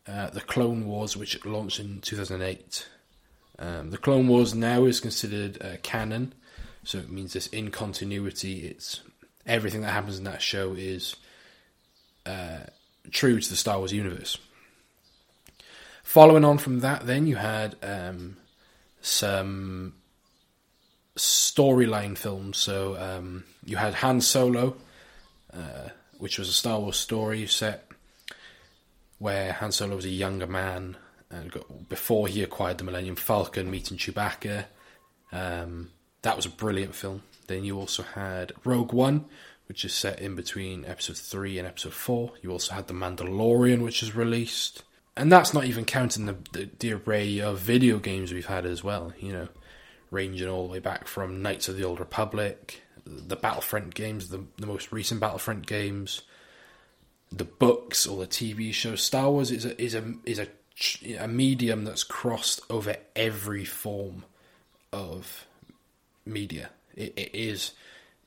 [0.08, 2.88] uh, the Clone Wars, which launched in 2008.
[3.60, 6.34] Um, the Clone Wars now is considered uh, canon,
[6.86, 8.60] so it means it's in continuity.
[8.65, 9.02] It's
[9.46, 11.17] everything that happens in that show is
[12.26, 12.60] uh,
[13.12, 14.38] true to the Star Wars universe.
[16.02, 18.38] Following on from that, then you had um,
[19.02, 19.96] some
[21.17, 22.56] storyline films.
[22.56, 24.78] So um, you had Han Solo,
[25.54, 25.89] uh,
[26.20, 27.87] which was a Star Wars story set
[29.19, 30.97] where Han Solo was a younger man
[31.30, 34.65] and got, before he acquired the Millennium Falcon, meeting Chewbacca.
[35.32, 37.23] Um, that was a brilliant film.
[37.47, 39.25] Then you also had Rogue One,
[39.67, 42.34] which is set in between episode 3 and episode 4.
[42.41, 44.84] You also had The Mandalorian, which is released.
[45.15, 48.84] And that's not even counting the, the, the array of video games we've had as
[48.84, 49.47] well, you know,
[50.12, 54.43] ranging all the way back from Knights of the Old Republic, the Battlefront games, the,
[54.58, 56.21] the most recent Battlefront games,
[57.32, 58.96] the books or the TV show.
[58.96, 60.48] Star Wars is a, is a, is a,
[61.20, 64.24] a medium that's crossed over every form
[64.94, 65.46] of
[66.26, 66.70] media.
[66.96, 67.72] It, it is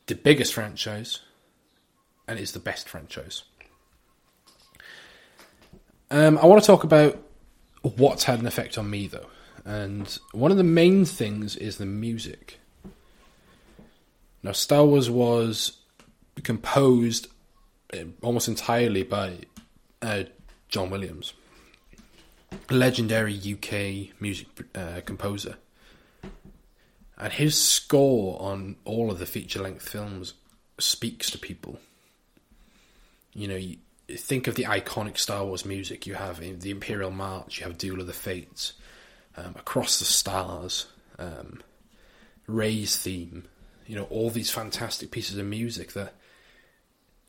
[0.06, 1.20] the biggest franchise,
[2.26, 3.44] and it's the best franchise.
[6.10, 7.22] Um, I want to talk about
[7.82, 9.28] what's had an effect on me, though,
[9.64, 12.58] and one of the main things is the music.
[14.42, 15.78] Now, Star Wars was
[16.42, 17.28] composed
[18.22, 19.38] almost entirely by
[20.02, 20.24] uh,
[20.68, 21.34] John Williams,
[22.70, 25.56] legendary UK music uh, composer
[27.20, 30.32] and his score on all of the feature length films
[30.78, 31.78] speaks to people.
[33.34, 33.76] You know, you
[34.16, 37.76] think of the iconic Star Wars music you have in the Imperial March, you have
[37.76, 38.72] Duel of the Fates,
[39.36, 40.86] um, Across the Stars,
[41.18, 41.60] um,
[42.46, 43.44] Rey's theme.
[43.86, 46.14] You know, all these fantastic pieces of music that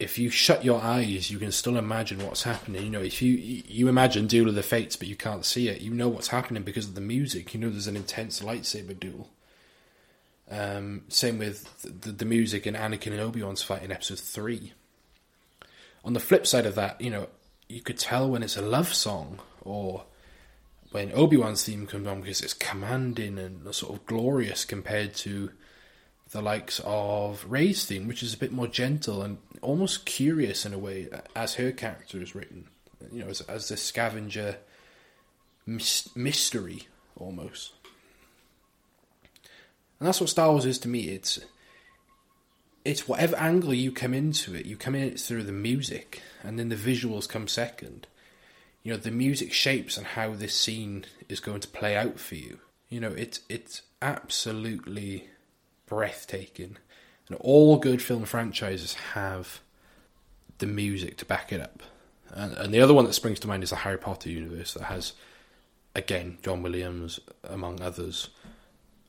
[0.01, 2.83] if you shut your eyes, you can still imagine what's happening.
[2.83, 5.81] You know, if you you imagine Duel of the Fates, but you can't see it,
[5.81, 7.53] you know what's happening because of the music.
[7.53, 9.29] You know, there's an intense lightsaber duel.
[10.49, 14.73] Um, same with the, the, music in Anakin and Obi Wan's fight in Episode Three.
[16.03, 17.29] On the flip side of that, you know,
[17.69, 20.03] you could tell when it's a love song or
[20.91, 25.51] when Obi Wan's theme comes on because it's commanding and sort of glorious compared to
[26.31, 30.73] the likes of Rey's theme, which is a bit more gentle and almost curious in
[30.73, 32.67] a way, as her character is written.
[33.11, 34.57] You know, as, as the scavenger
[35.65, 37.73] mystery almost.
[39.99, 41.09] And that's what Star Wars is to me.
[41.09, 41.39] It's
[42.83, 46.57] it's whatever angle you come into it, you come in it through the music, and
[46.57, 48.07] then the visuals come second.
[48.81, 52.35] You know, the music shapes and how this scene is going to play out for
[52.35, 52.59] you.
[52.89, 55.29] You know, it's it's absolutely
[55.91, 56.77] breathtaking.
[57.27, 59.59] And all good film franchises have
[60.59, 61.83] the music to back it up.
[62.29, 64.83] And, and the other one that springs to mind is the Harry Potter universe that
[64.83, 65.11] has,
[65.93, 68.29] again, John Williams, among others,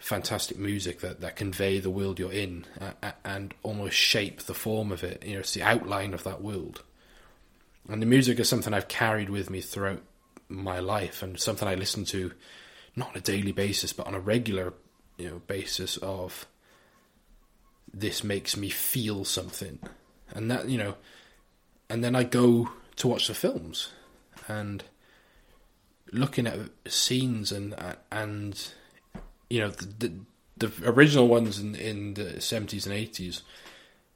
[0.01, 4.91] fantastic music that, that convey the world you're in uh, and almost shape the form
[4.91, 5.25] of it.
[5.25, 6.83] You know, it's the outline of that world.
[7.89, 10.03] And the music is something I've carried with me throughout
[10.49, 12.33] my life and something I listen to
[12.97, 14.75] not on a daily basis but on a regular,
[15.17, 16.47] you know, basis of
[17.93, 19.79] this makes me feel something.
[20.35, 20.95] And that, you know,
[21.91, 23.91] and then I go to watch the films.
[24.49, 24.85] and
[26.13, 27.75] looking at scenes and
[28.11, 28.69] and
[29.49, 30.13] you know the
[30.57, 33.43] the, the original ones in in the seventies and eighties,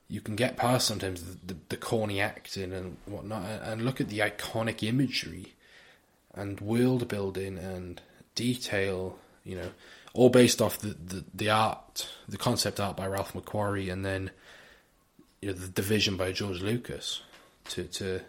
[0.09, 4.01] you can get past sometimes the, the, the corny acting and whatnot, and, and look
[4.01, 5.55] at the iconic imagery
[6.35, 8.01] and world building and
[8.35, 9.19] detail.
[9.45, 9.71] You know,
[10.17, 14.31] all based off the, the, the art, the concept art by Ralph McQuarrie, and then
[15.41, 17.23] you know the division by George Lucas
[17.71, 18.21] to to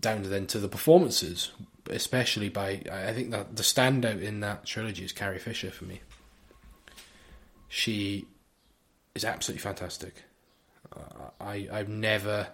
[0.00, 1.52] down to then to the performances,
[1.90, 6.00] especially by I think that the standout in that trilogy is Carrie Fisher for me.
[7.68, 8.26] She
[9.14, 10.14] is absolutely fantastic.
[11.40, 12.48] I I've never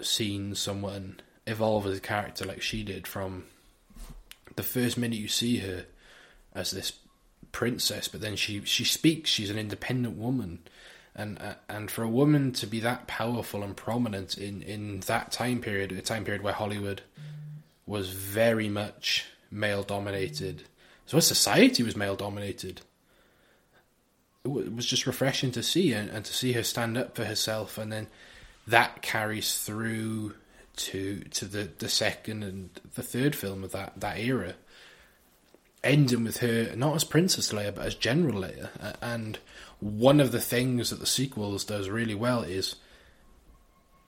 [0.00, 3.44] seen someone evolve as a character like she did from
[4.56, 5.86] the first minute you see her
[6.54, 6.92] as this
[7.52, 9.30] princess, but then she she speaks.
[9.30, 10.60] She's an independent woman,
[11.14, 15.32] and uh, and for a woman to be that powerful and prominent in in that
[15.32, 17.02] time period, a time period where Hollywood
[17.86, 20.64] was very much male dominated,
[21.06, 22.80] so society was male dominated
[24.44, 27.78] it was just refreshing to see and, and to see her stand up for herself
[27.78, 28.08] and then
[28.66, 30.34] that carries through
[30.74, 34.54] to to the, the second and the third film of that, that era
[35.84, 39.38] ending with her not as Princess Leia but as General Leia and
[39.80, 42.76] one of the things that the sequels does really well is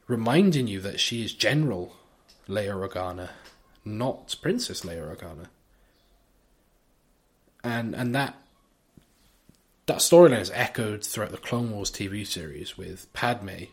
[0.06, 1.94] reminding you that she is General
[2.48, 3.30] Leia Organa
[3.84, 5.46] not Princess Leia Organa
[7.64, 8.36] and and that
[9.86, 13.64] that storyline is echoed throughout the Clone Wars TV series with Padme.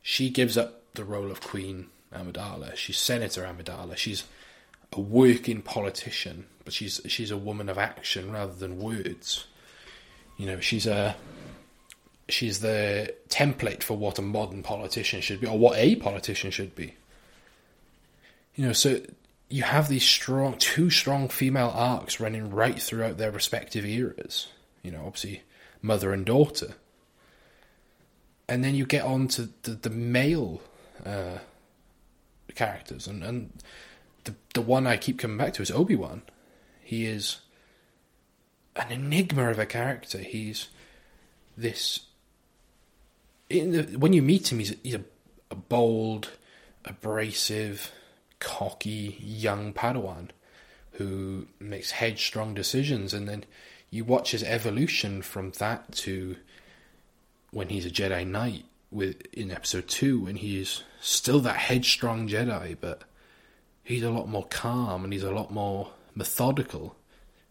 [0.00, 2.76] She gives up the role of Queen Amidala.
[2.76, 3.96] She's Senator Amidala.
[3.96, 4.24] She's
[4.92, 9.46] a working politician, but she's she's a woman of action rather than words.
[10.36, 11.16] You know, she's a
[12.28, 16.74] she's the template for what a modern politician should be, or what a politician should
[16.74, 16.94] be.
[18.54, 19.00] You know, so
[19.48, 24.48] you have these strong, two strong female arcs running right throughout their respective eras
[24.86, 25.42] you know, obviously
[25.82, 26.74] mother and daughter.
[28.48, 30.62] And then you get on to the, the male
[31.04, 31.38] uh,
[32.54, 33.50] characters, and, and
[34.22, 36.22] the the one I keep coming back to is Obi Wan.
[36.86, 37.38] He is
[38.76, 40.18] an enigma of a character.
[40.18, 40.68] He's
[41.56, 42.06] this.
[43.50, 45.04] The, when you meet him, he's he's a,
[45.50, 46.30] a bold,
[46.84, 47.90] abrasive,
[48.38, 50.28] cocky young Padawan
[50.92, 53.42] who makes headstrong decisions, and then
[53.90, 56.36] you watch his evolution from that to
[57.50, 62.76] when he's a Jedi Knight with in episode two, when he's still that headstrong Jedi,
[62.80, 63.02] but
[63.82, 66.96] he's a lot more calm and he's a lot more methodical.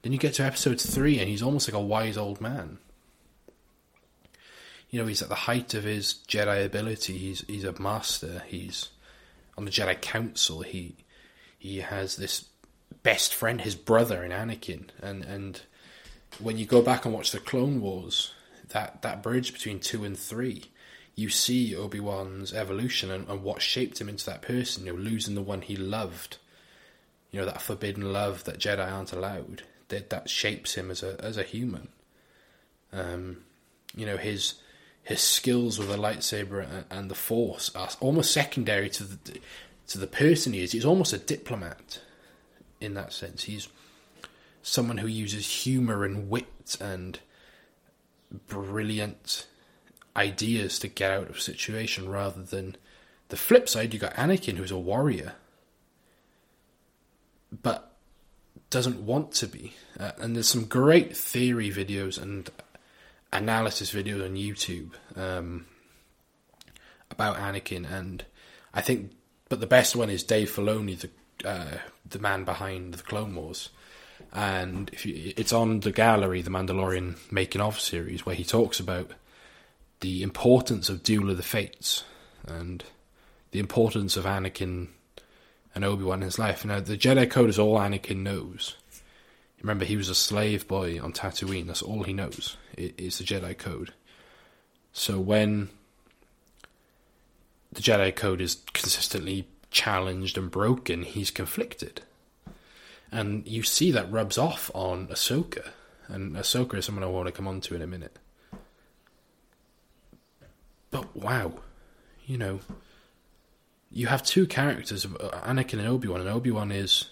[0.02, 2.80] Then you get to episode three, and he's almost like a wise old man.
[4.90, 7.18] You know, he's at the height of his Jedi ability.
[7.18, 8.44] He's he's a master.
[8.48, 8.90] He's
[9.58, 10.62] on the Jedi Council.
[10.62, 10.98] He
[11.58, 12.46] he has this
[13.04, 15.62] best friend, his brother in Anakin, and and
[16.40, 18.34] when you go back and watch the Clone Wars,
[18.70, 20.66] that that bridge between two and three,
[21.16, 24.86] you see Obi Wan's evolution and, and, what shaped him into that person.
[24.86, 26.38] You know, losing the one he loved,
[27.36, 29.64] you know, that forbidden love that Jedi aren't allowed.
[29.90, 31.90] That that shapes him as a as a human.
[32.94, 33.44] Um,
[33.94, 34.54] you know his
[35.04, 39.40] his skills with the lightsaber and, and the Force are almost secondary to the
[39.88, 40.72] to the person he is.
[40.72, 42.00] He's almost a diplomat
[42.80, 43.44] in that sense.
[43.44, 43.68] He's
[44.64, 47.20] someone who uses humor and wit and
[48.48, 49.46] brilliant
[50.16, 52.78] ideas to get out of a situation rather than
[53.28, 55.34] the flip side you got Anakin who's a warrior
[57.52, 57.96] but
[58.70, 59.74] doesn't want to be.
[60.00, 62.50] Uh, and there's some great theory videos and
[63.32, 65.66] analysis videos on YouTube um,
[67.12, 68.26] about Anakin and
[68.74, 69.12] I think
[69.48, 71.10] but the best one is Dave Filoni the
[71.48, 73.70] uh, the man behind the Clone Wars.
[74.32, 79.12] And you, it's on the gallery, the Mandalorian making of series, where he talks about
[80.00, 82.04] the importance of Duel of the Fates
[82.48, 82.84] and
[83.52, 84.88] the importance of Anakin
[85.76, 86.66] and Obi Wan in his life.
[86.66, 88.76] Now, the Jedi Code is all Anakin knows.
[89.62, 91.68] Remember, he was a slave boy on Tatooine.
[91.68, 92.58] That's all he knows.
[92.78, 93.94] Is the Jedi Code.
[94.94, 95.70] So when
[97.72, 102.02] the Jedi Code is consistently challenged and broken, he's conflicted
[103.16, 105.70] and you see that rubs off on Ahsoka,
[106.08, 108.18] and Ahsoka is someone I want to come on to in a minute.
[110.92, 111.54] But wow,
[112.26, 112.60] you know,
[113.96, 117.12] you have two characters, Anakin and Obi Wan, and Obi Wan is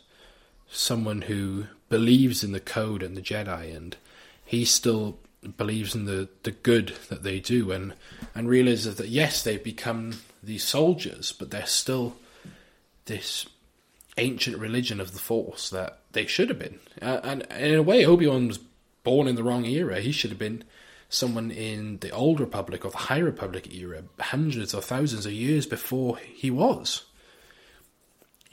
[0.69, 3.95] someone who believes in the code and the Jedi, and
[4.43, 5.17] he still
[5.55, 7.93] believes in the, the good that they do, and
[8.35, 12.17] and realizes that yes, they've become these soldiers, but they're still
[13.05, 13.47] this
[14.17, 16.79] ancient religion of the Force that they should have been.
[17.01, 18.59] Uh, and in a way, Obi Wan was
[19.03, 20.01] born in the wrong era.
[20.01, 20.65] He should have been
[21.13, 25.65] someone in the Old Republic or the High Republic era, hundreds or thousands of years
[25.65, 27.03] before he was.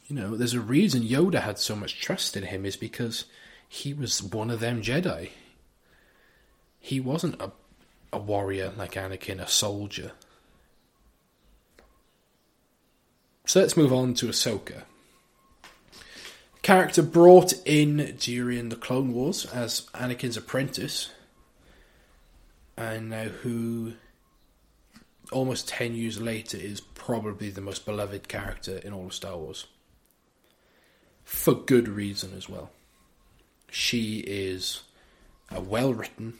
[0.07, 3.25] You know, there's a reason Yoda had so much trust in him, is because
[3.69, 5.31] he was one of them Jedi.
[6.79, 7.53] He wasn't a,
[8.13, 10.13] a warrior like Anakin, a soldier.
[13.47, 14.83] So let's move on to Ahsoka.
[16.63, 21.11] Character brought in during the Clone Wars as Anakin's apprentice,
[22.81, 23.95] and now who,
[25.31, 29.67] almost 10 years later, is probably the most beloved character in all of Star Wars.
[31.25, 32.71] For good reason as well.
[33.71, 34.83] She is
[35.51, 36.39] a well written,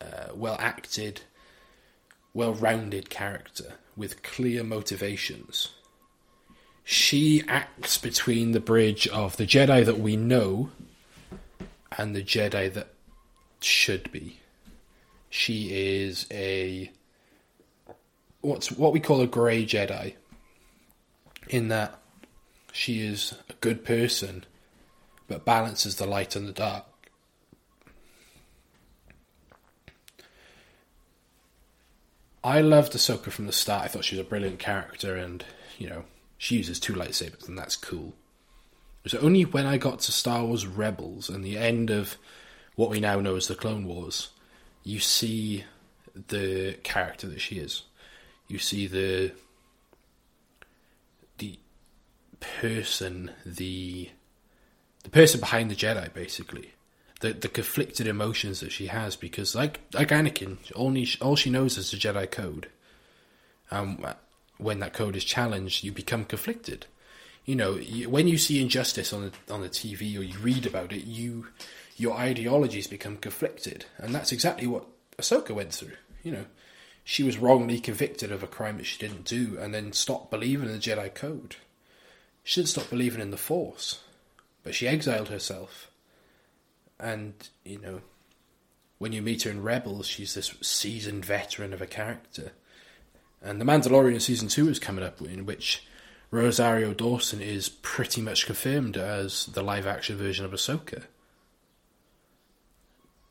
[0.00, 1.22] uh, well acted,
[2.34, 5.68] well rounded character with clear motivations
[6.90, 10.70] she acts between the bridge of the Jedi that we know
[11.96, 12.88] and the Jedi that
[13.60, 14.40] should be.
[15.30, 16.90] She is a
[18.40, 20.14] what's what we call a grey Jedi.
[21.48, 21.98] In that
[22.72, 24.44] she is a good person,
[25.26, 26.84] but balances the light and the dark.
[32.42, 33.84] I loved Ahsoka from the start.
[33.84, 35.44] I thought she was a brilliant character, and
[35.78, 36.04] you know,
[36.38, 38.14] she uses two lightsabers, and that's cool.
[39.04, 42.16] It was only when I got to Star Wars Rebels and the end of
[42.76, 44.30] what we now know as the Clone Wars,
[44.90, 45.64] you see
[46.28, 47.84] the character that she is.
[48.48, 49.32] You see the
[51.38, 51.58] the
[52.40, 54.10] person, the
[55.04, 56.72] the person behind the Jedi, basically.
[57.20, 61.78] The the conflicted emotions that she has, because like like Anakin, only all she knows
[61.78, 62.68] is the Jedi code.
[63.70, 64.04] Um,
[64.58, 66.86] when that code is challenged, you become conflicted.
[67.46, 67.74] You know,
[68.08, 71.46] when you see injustice on the, on the TV or you read about it, you
[72.00, 74.86] your ideologies become conflicted, and that's exactly what
[75.18, 75.96] Ahsoka went through.
[76.22, 76.44] You know,
[77.04, 80.68] she was wrongly convicted of a crime that she didn't do, and then stopped believing
[80.68, 81.56] in the Jedi Code.
[82.42, 84.00] She didn't stop believing in the Force,
[84.62, 85.90] but she exiled herself.
[86.98, 87.34] And
[87.64, 88.00] you know,
[88.98, 92.52] when you meet her in Rebels, she's this seasoned veteran of a character
[93.42, 95.86] and The Mandalorian season two is coming up, in which
[96.30, 101.04] Rosario Dawson is pretty much confirmed as the live action version of Ahsoka.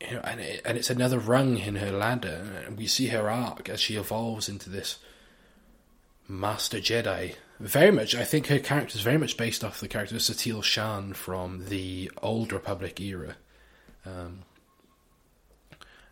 [0.01, 3.67] You know, and it, and it's another rung in her ladder, we see her arc
[3.69, 4.97] as she evolves into this
[6.27, 7.35] Master Jedi.
[7.59, 10.63] Very much, I think her character is very much based off the character of Satele
[10.63, 13.35] Shan from the Old Republic era.
[14.05, 14.43] Um,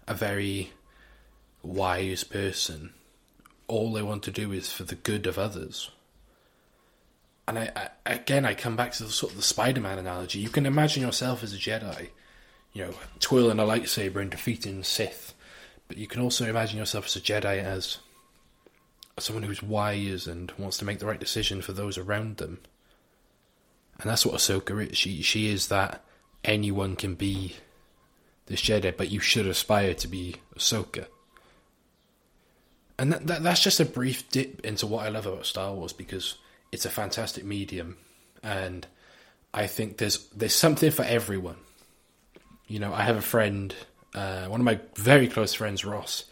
[0.07, 0.71] a very
[1.63, 2.93] wise person
[3.67, 5.91] all they want to do is for the good of others.
[7.47, 10.39] And I, I again, I come back to the sort of the Spider-Man analogy.
[10.39, 12.09] You can imagine yourself as a Jedi,
[12.73, 15.33] you know, twirling a lightsaber and defeating Sith,
[15.87, 17.97] but you can also imagine yourself as a Jedi as
[19.19, 22.59] someone who's wise and wants to make the right decision for those around them.
[23.99, 24.97] And that's what Ahsoka is.
[24.97, 26.03] She she is that
[26.43, 27.55] anyone can be
[28.45, 31.07] this Jedi, but you should aspire to be Ahsoka
[32.99, 35.93] and that, that, that's just a brief dip into what I love about Star Wars
[35.93, 36.35] because
[36.71, 37.97] it's a fantastic medium,
[38.43, 38.87] and
[39.53, 41.57] I think there's there's something for everyone.
[42.67, 43.73] You know, I have a friend,
[44.13, 46.25] uh, one of my very close friends, Ross,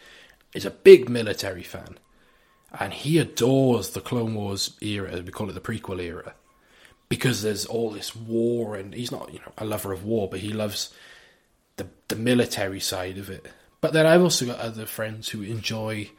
[0.53, 1.97] is a big military fan,
[2.77, 6.33] and he adores the Clone Wars era, we call it the prequel era,
[7.09, 10.39] because there's all this war, and he's not you know a lover of war, but
[10.39, 10.93] he loves
[11.77, 13.47] the the military side of it.
[13.81, 16.09] But then I've also got other friends who enjoy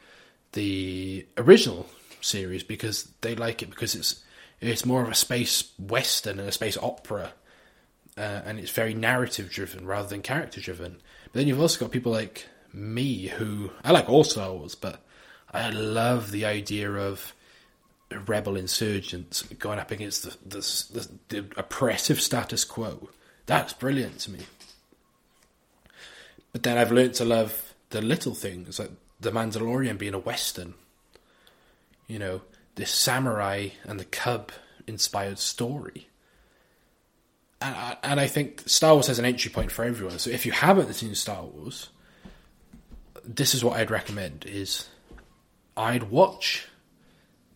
[0.53, 1.87] the original
[2.21, 4.23] series because they like it because it's
[4.59, 7.33] it's more of a space western and a space opera,
[8.17, 10.97] uh, and it's very narrative driven rather than character driven.
[11.25, 15.01] But then you've also got people like me who I like all Star Wars, but
[15.51, 17.33] I love the idea of
[18.25, 20.59] rebel insurgents going up against the, the,
[20.93, 23.09] the, the oppressive status quo.
[23.45, 24.39] That's brilliant to me.
[26.51, 30.73] But then I've learned to love the little things like the Mandalorian being a western.
[32.07, 32.41] You know,
[32.75, 34.51] this samurai and the cub
[34.85, 36.07] inspired story.
[37.59, 40.19] And I, and I think Star Wars has an entry point for everyone.
[40.19, 41.89] So if you haven't seen Star Wars,
[43.23, 44.87] this is what I'd recommend is
[45.75, 46.67] I'd watch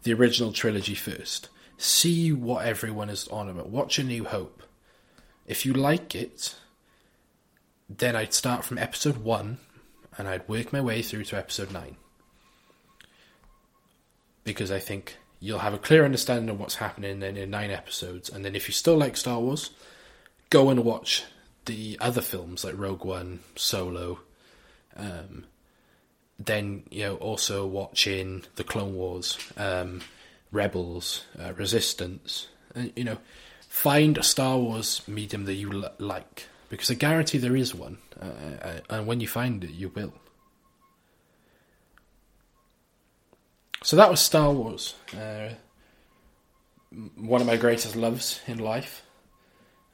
[0.03, 1.49] the original trilogy first.
[1.77, 3.69] See what everyone is on about.
[3.69, 4.63] Watch A New Hope.
[5.47, 6.55] If you like it,
[7.89, 9.57] then I'd start from episode one
[10.17, 11.95] and I'd work my way through to episode 9.
[14.43, 18.29] Because I think you'll have a clear understanding of what's happening in, in nine episodes.
[18.29, 19.71] And then if you still like Star Wars,
[20.51, 21.23] go and watch
[21.65, 24.19] the other films like Rogue One, Solo.
[24.95, 25.45] Um,
[26.37, 30.01] then you know also watching the Clone Wars, um,
[30.51, 33.17] Rebels, uh, Resistance, and you know
[33.67, 37.97] find a Star Wars medium that you l- like because I guarantee there is one,
[38.21, 38.25] uh,
[38.61, 40.13] uh, and when you find it, you will.
[43.83, 45.49] So that was Star Wars, uh,
[47.15, 49.03] one of my greatest loves in life.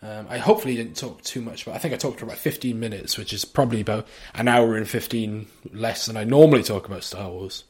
[0.02, 2.80] Um, I hopefully didn't talk too much, but I think I talked for about 15
[2.80, 7.04] minutes, which is probably about an hour and 15 less than I normally talk about
[7.04, 7.64] Star Wars.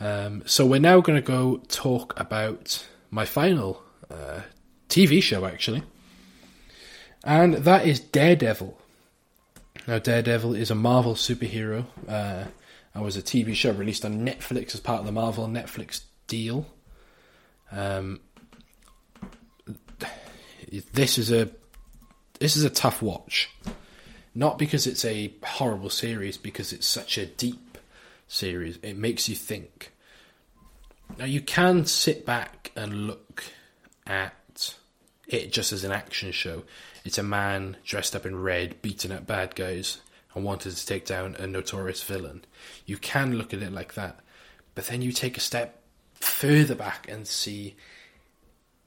[0.00, 4.40] Um, so we're now going to go talk about my final uh,
[4.88, 5.84] TV show, actually.
[7.22, 8.76] And that is Daredevil.
[9.86, 11.86] Now, Daredevil is a Marvel superhero.
[12.08, 12.46] Uh,
[12.96, 16.66] and was a TV show released on Netflix as part of the Marvel Netflix deal.
[17.70, 18.20] Um,
[20.92, 21.50] this is a
[22.38, 23.50] this is a tough watch,
[24.34, 27.78] not because it's a horrible series, because it's such a deep
[28.28, 28.78] series.
[28.82, 29.92] It makes you think.
[31.18, 33.44] Now you can sit back and look
[34.06, 34.76] at
[35.26, 36.64] it just as an action show.
[37.04, 40.00] It's a man dressed up in red beating up bad guys
[40.34, 42.44] and wanted to take down a notorious villain.
[42.84, 44.20] You can look at it like that,
[44.74, 45.80] but then you take a step
[46.14, 47.76] further back and see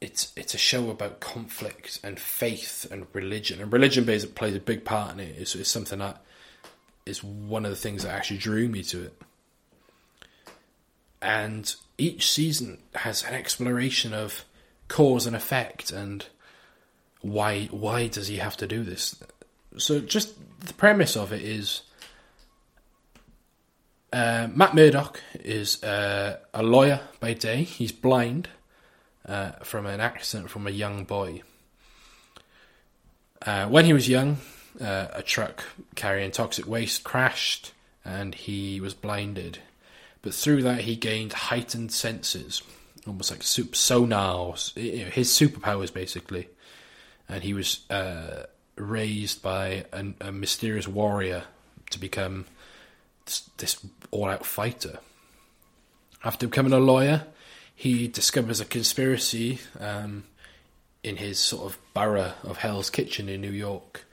[0.02, 4.60] it's it's a show about conflict and faith and religion, and religion plays plays a
[4.60, 5.36] big part in it.
[5.38, 6.22] It's, it's something that
[7.06, 9.22] is one of the things that actually drew me to it.
[11.22, 14.45] And each season has an exploration of
[14.88, 16.26] cause and effect and
[17.22, 19.22] why why does he have to do this?
[19.78, 21.82] So just the premise of it is
[24.14, 27.64] uh, Matt Murdock is uh, a lawyer by day.
[27.64, 28.47] He's blind
[29.30, 31.44] uh, from an accident from a young boy.
[33.46, 34.38] Uh, when he was young,
[34.82, 35.64] uh, a truck
[35.96, 37.72] carrying toxic waste crashed
[38.04, 39.60] and he was blinded.
[40.22, 42.64] But through that, he gained heightened senses,
[43.08, 43.76] almost like super
[44.08, 46.50] know, his superpowers basically.
[47.30, 51.44] And he was uh, raised by a, a mysterious warrior
[51.92, 52.46] to become
[53.26, 55.00] this, this all-out fighter.
[56.24, 57.28] After becoming a lawyer,
[57.80, 60.26] he discovers a conspiracy um,
[61.02, 64.04] in his sort of borough of Hell's Kitchen in New York,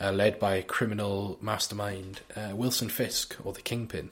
[0.00, 4.08] uh, led by a criminal mastermind, uh, Wilson Fisk, or the Kingpin.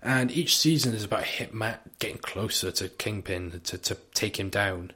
[0.00, 4.92] And each season is about Hitman getting closer to Kingpin to, to take him down.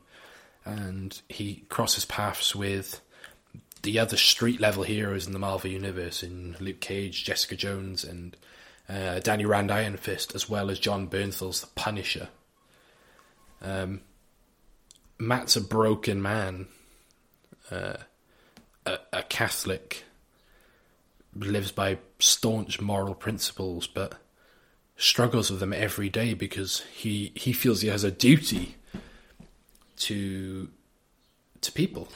[0.65, 3.01] And he crosses paths with
[3.83, 8.37] the other street level heroes in the Marvel universe in Luke Cage, Jessica Jones, and
[8.89, 12.29] uh, Danny Rand Iron Fist, as well as Jon Bernthal's The Punisher.
[13.63, 14.01] Um,
[15.19, 16.69] Matt's a broken man,
[17.71, 17.97] uh,
[18.87, 20.05] a, a Catholic,
[21.35, 24.15] lives by staunch moral principles, but
[24.97, 28.77] struggles with them every day because he he feels he has a duty
[29.97, 30.69] to
[31.61, 32.09] to people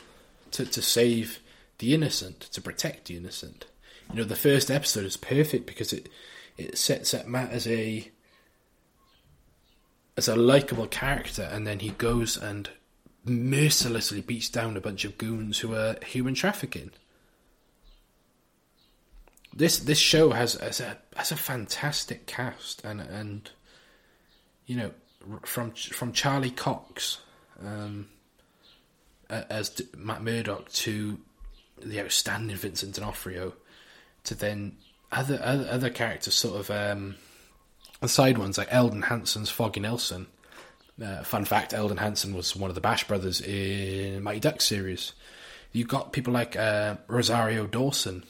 [0.52, 1.40] to to save
[1.78, 3.66] the innocent, to protect the innocent.
[4.10, 6.08] You know, the first episode is perfect because it
[6.56, 8.10] it sets up Matt as a
[10.16, 12.70] as a likable character, and then he goes and
[13.24, 16.90] mercilessly beats down a bunch of goons who are human trafficking.
[19.54, 23.50] This this show has has a has a fantastic cast, and and
[24.66, 24.90] you know
[25.42, 27.18] from from Charlie Cox
[27.62, 28.08] um,
[29.28, 31.18] as Matt Murdock to
[31.80, 33.54] the outstanding Vincent D'Onofrio
[34.24, 34.76] to then
[35.10, 37.16] other other, other characters, sort of um,
[38.02, 40.26] the side ones like Elden Henson's Foggy Nelson.
[41.02, 45.12] Uh, fun fact: Eldon Hanson was one of the Bash brothers in Mighty Ducks series.
[45.72, 48.24] You've got people like uh, Rosario Dawson,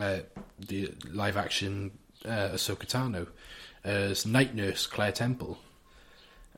[0.00, 0.20] uh,
[0.60, 1.90] the live action
[2.24, 3.26] uh, Ahsoka Tano,
[3.82, 5.58] as Night Nurse Claire Temple.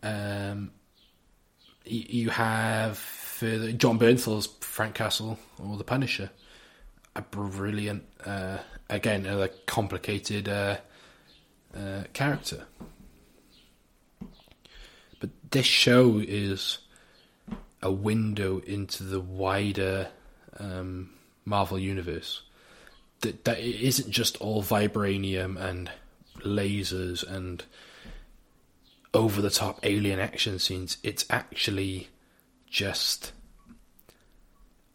[0.03, 0.73] Um,
[1.87, 6.31] you have further Jon Bernthal's Frank Castle or The Punisher.
[7.17, 8.59] A brilliant, uh,
[8.91, 10.49] again, a complicated
[11.77, 12.65] uh, character.
[15.21, 16.79] But this show is
[17.83, 20.09] a window into the wider
[20.59, 21.11] um,
[21.45, 22.43] Marvel universe.
[23.21, 25.91] That that it isn't just all vibranium and
[26.41, 27.65] lasers and
[29.13, 30.99] over the top alien action scenes.
[31.03, 32.09] It's actually
[32.69, 33.33] just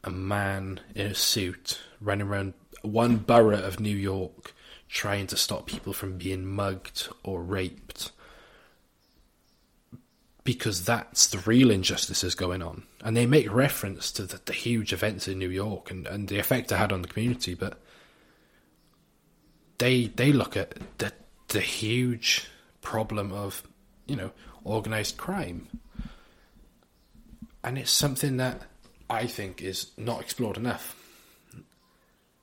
[0.04, 4.54] a man in a suit running around one borough of New York
[4.90, 8.12] trying to stop people from being mugged or raped
[10.44, 12.82] because that's the real injustices going on.
[13.04, 16.40] And they make reference to the, the huge events in New York and, and the
[16.40, 17.80] effect it had on the community, but
[19.78, 21.14] they they look at the
[21.50, 22.48] the huge
[22.82, 23.62] problem of,
[24.08, 24.32] you know,
[24.64, 25.68] organized crime.
[27.64, 28.64] And it's something that
[29.10, 30.96] I think is not explored enough.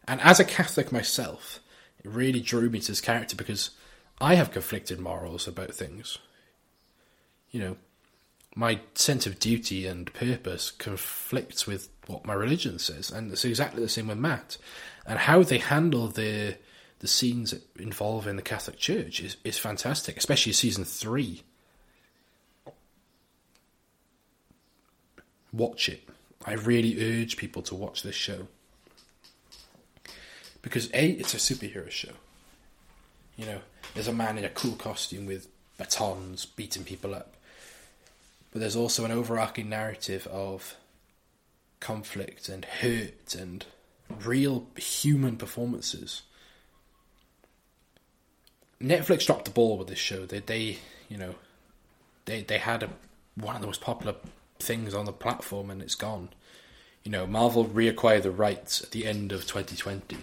[0.06, 1.60] And as a Catholic myself,
[2.06, 3.70] really drew me to this character because
[4.20, 6.18] I have conflicted morals about things.
[7.50, 7.76] You know,
[8.54, 13.82] my sense of duty and purpose conflicts with what my religion says, and it's exactly
[13.82, 14.56] the same with Matt.
[15.06, 16.56] And how they handle the
[17.00, 21.42] the scenes involving the Catholic Church is, is fantastic, especially season three.
[25.52, 26.08] Watch it.
[26.46, 28.48] I really urge people to watch this show.
[30.66, 32.10] Because A, it's a superhero show.
[33.36, 33.60] You know,
[33.94, 35.46] there's a man in a cool costume with
[35.78, 37.36] batons beating people up.
[38.50, 40.74] But there's also an overarching narrative of
[41.78, 43.64] conflict and hurt and
[44.24, 46.22] real human performances.
[48.82, 50.26] Netflix dropped the ball with this show.
[50.26, 51.36] They, they you know,
[52.24, 52.90] they they had a,
[53.36, 54.16] one of the most popular
[54.58, 56.30] things on the platform, and it's gone.
[57.04, 60.16] You know, Marvel reacquired the rights at the end of 2020,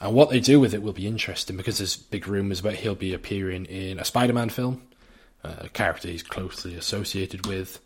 [0.00, 2.94] and what they do with it will be interesting because there's big rumors about he'll
[2.94, 4.82] be appearing in a Spider-Man film,
[5.44, 7.80] uh, a character he's closely associated with,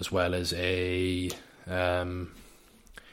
[0.00, 1.30] as well as a
[1.68, 2.32] um,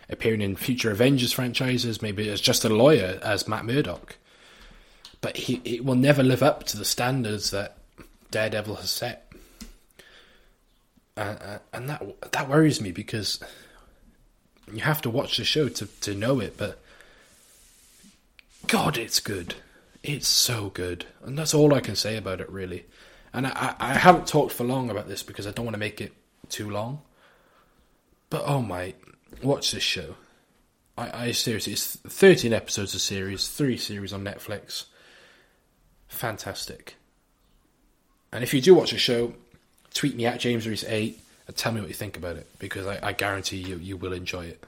[0.10, 4.16] appearing in future Avengers franchises, maybe as just a lawyer as Matt Murdock
[5.22, 7.78] but he it will never live up to the standards that
[8.32, 9.32] Daredevil has set,
[11.18, 13.40] uh, and that that worries me because
[14.72, 16.58] you have to watch the show to to know it.
[16.58, 16.80] But
[18.68, 19.56] God, it's good.
[20.04, 22.86] It's so good, and that's all I can say about it, really.
[23.34, 26.02] And I, I haven't talked for long about this because I don't want to make
[26.02, 26.14] it
[26.50, 27.02] too long.
[28.30, 28.94] But oh my,
[29.44, 30.16] watch this show.
[30.98, 34.86] I, I seriously, it's 13 episodes of series, three series on Netflix
[36.10, 36.96] fantastic.
[38.32, 39.34] And if you do watch the show,
[39.94, 42.86] tweet me at James Reese 8 and tell me what you think about it because
[42.86, 44.64] I, I guarantee you you will enjoy it.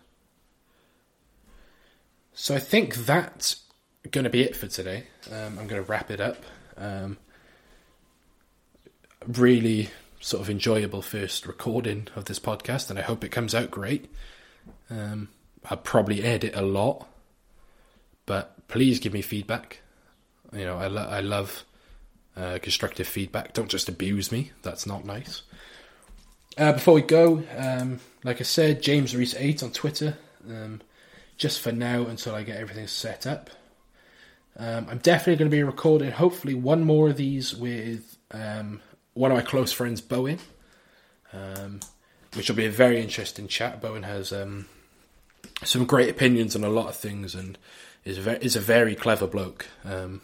[2.34, 3.62] So I think that's
[4.10, 5.04] going to be it for today.
[5.32, 6.38] Um, I'm going to wrap it up.
[6.78, 7.18] Um,
[9.28, 9.90] really
[10.20, 14.10] sort of enjoyable first recording of this podcast, and I hope it comes out great.
[14.90, 15.30] Um,
[15.70, 17.08] I'll probably edit a lot,
[18.26, 19.82] but please give me feedback.
[20.54, 21.64] You know, I, lo- I love
[22.36, 23.54] uh, constructive feedback.
[23.54, 24.52] Don't just abuse me.
[24.64, 25.44] That's not nice.
[26.58, 30.18] Uh, before we go, um, like I said, James Reese eight on Twitter.
[30.50, 30.82] Um,
[31.38, 33.50] just for now, until I get everything set up.
[34.58, 38.82] Um, I'm definitely going to be recording, hopefully, one more of these with um,
[39.14, 40.40] one of my close friends, Bowen,
[41.34, 41.80] um,
[42.36, 43.82] which will be a very interesting chat.
[43.82, 44.68] Bowen has um,
[45.64, 47.58] some great opinions on a lot of things and
[48.04, 49.68] is a very, is a very clever bloke.
[49.86, 50.22] Um,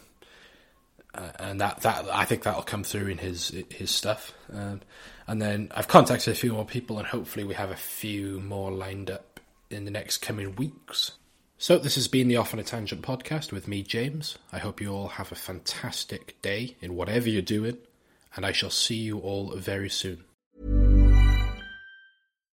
[1.38, 4.32] and that that I think that'll come through in his his stuff.
[4.52, 4.82] Um,
[5.26, 8.70] and then I've contacted a few more people, and hopefully we have a few more
[8.70, 11.12] lined up in the next coming weeks.
[11.60, 14.38] So this has been the Off on a Tangent podcast with me, James.
[14.52, 17.78] I hope you all have a fantastic day in whatever you're doing,
[18.36, 20.22] and I shall see you all very soon.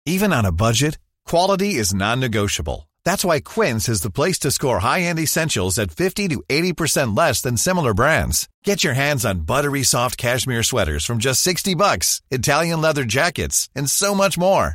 [0.05, 2.89] Even on a budget, quality is non-negotiable.
[3.05, 7.41] That's why Quince is the place to score high-end essentials at 50 to 80% less
[7.41, 8.49] than similar brands.
[8.65, 13.69] Get your hands on buttery soft cashmere sweaters from just 60 bucks, Italian leather jackets,
[13.77, 14.75] and so much more.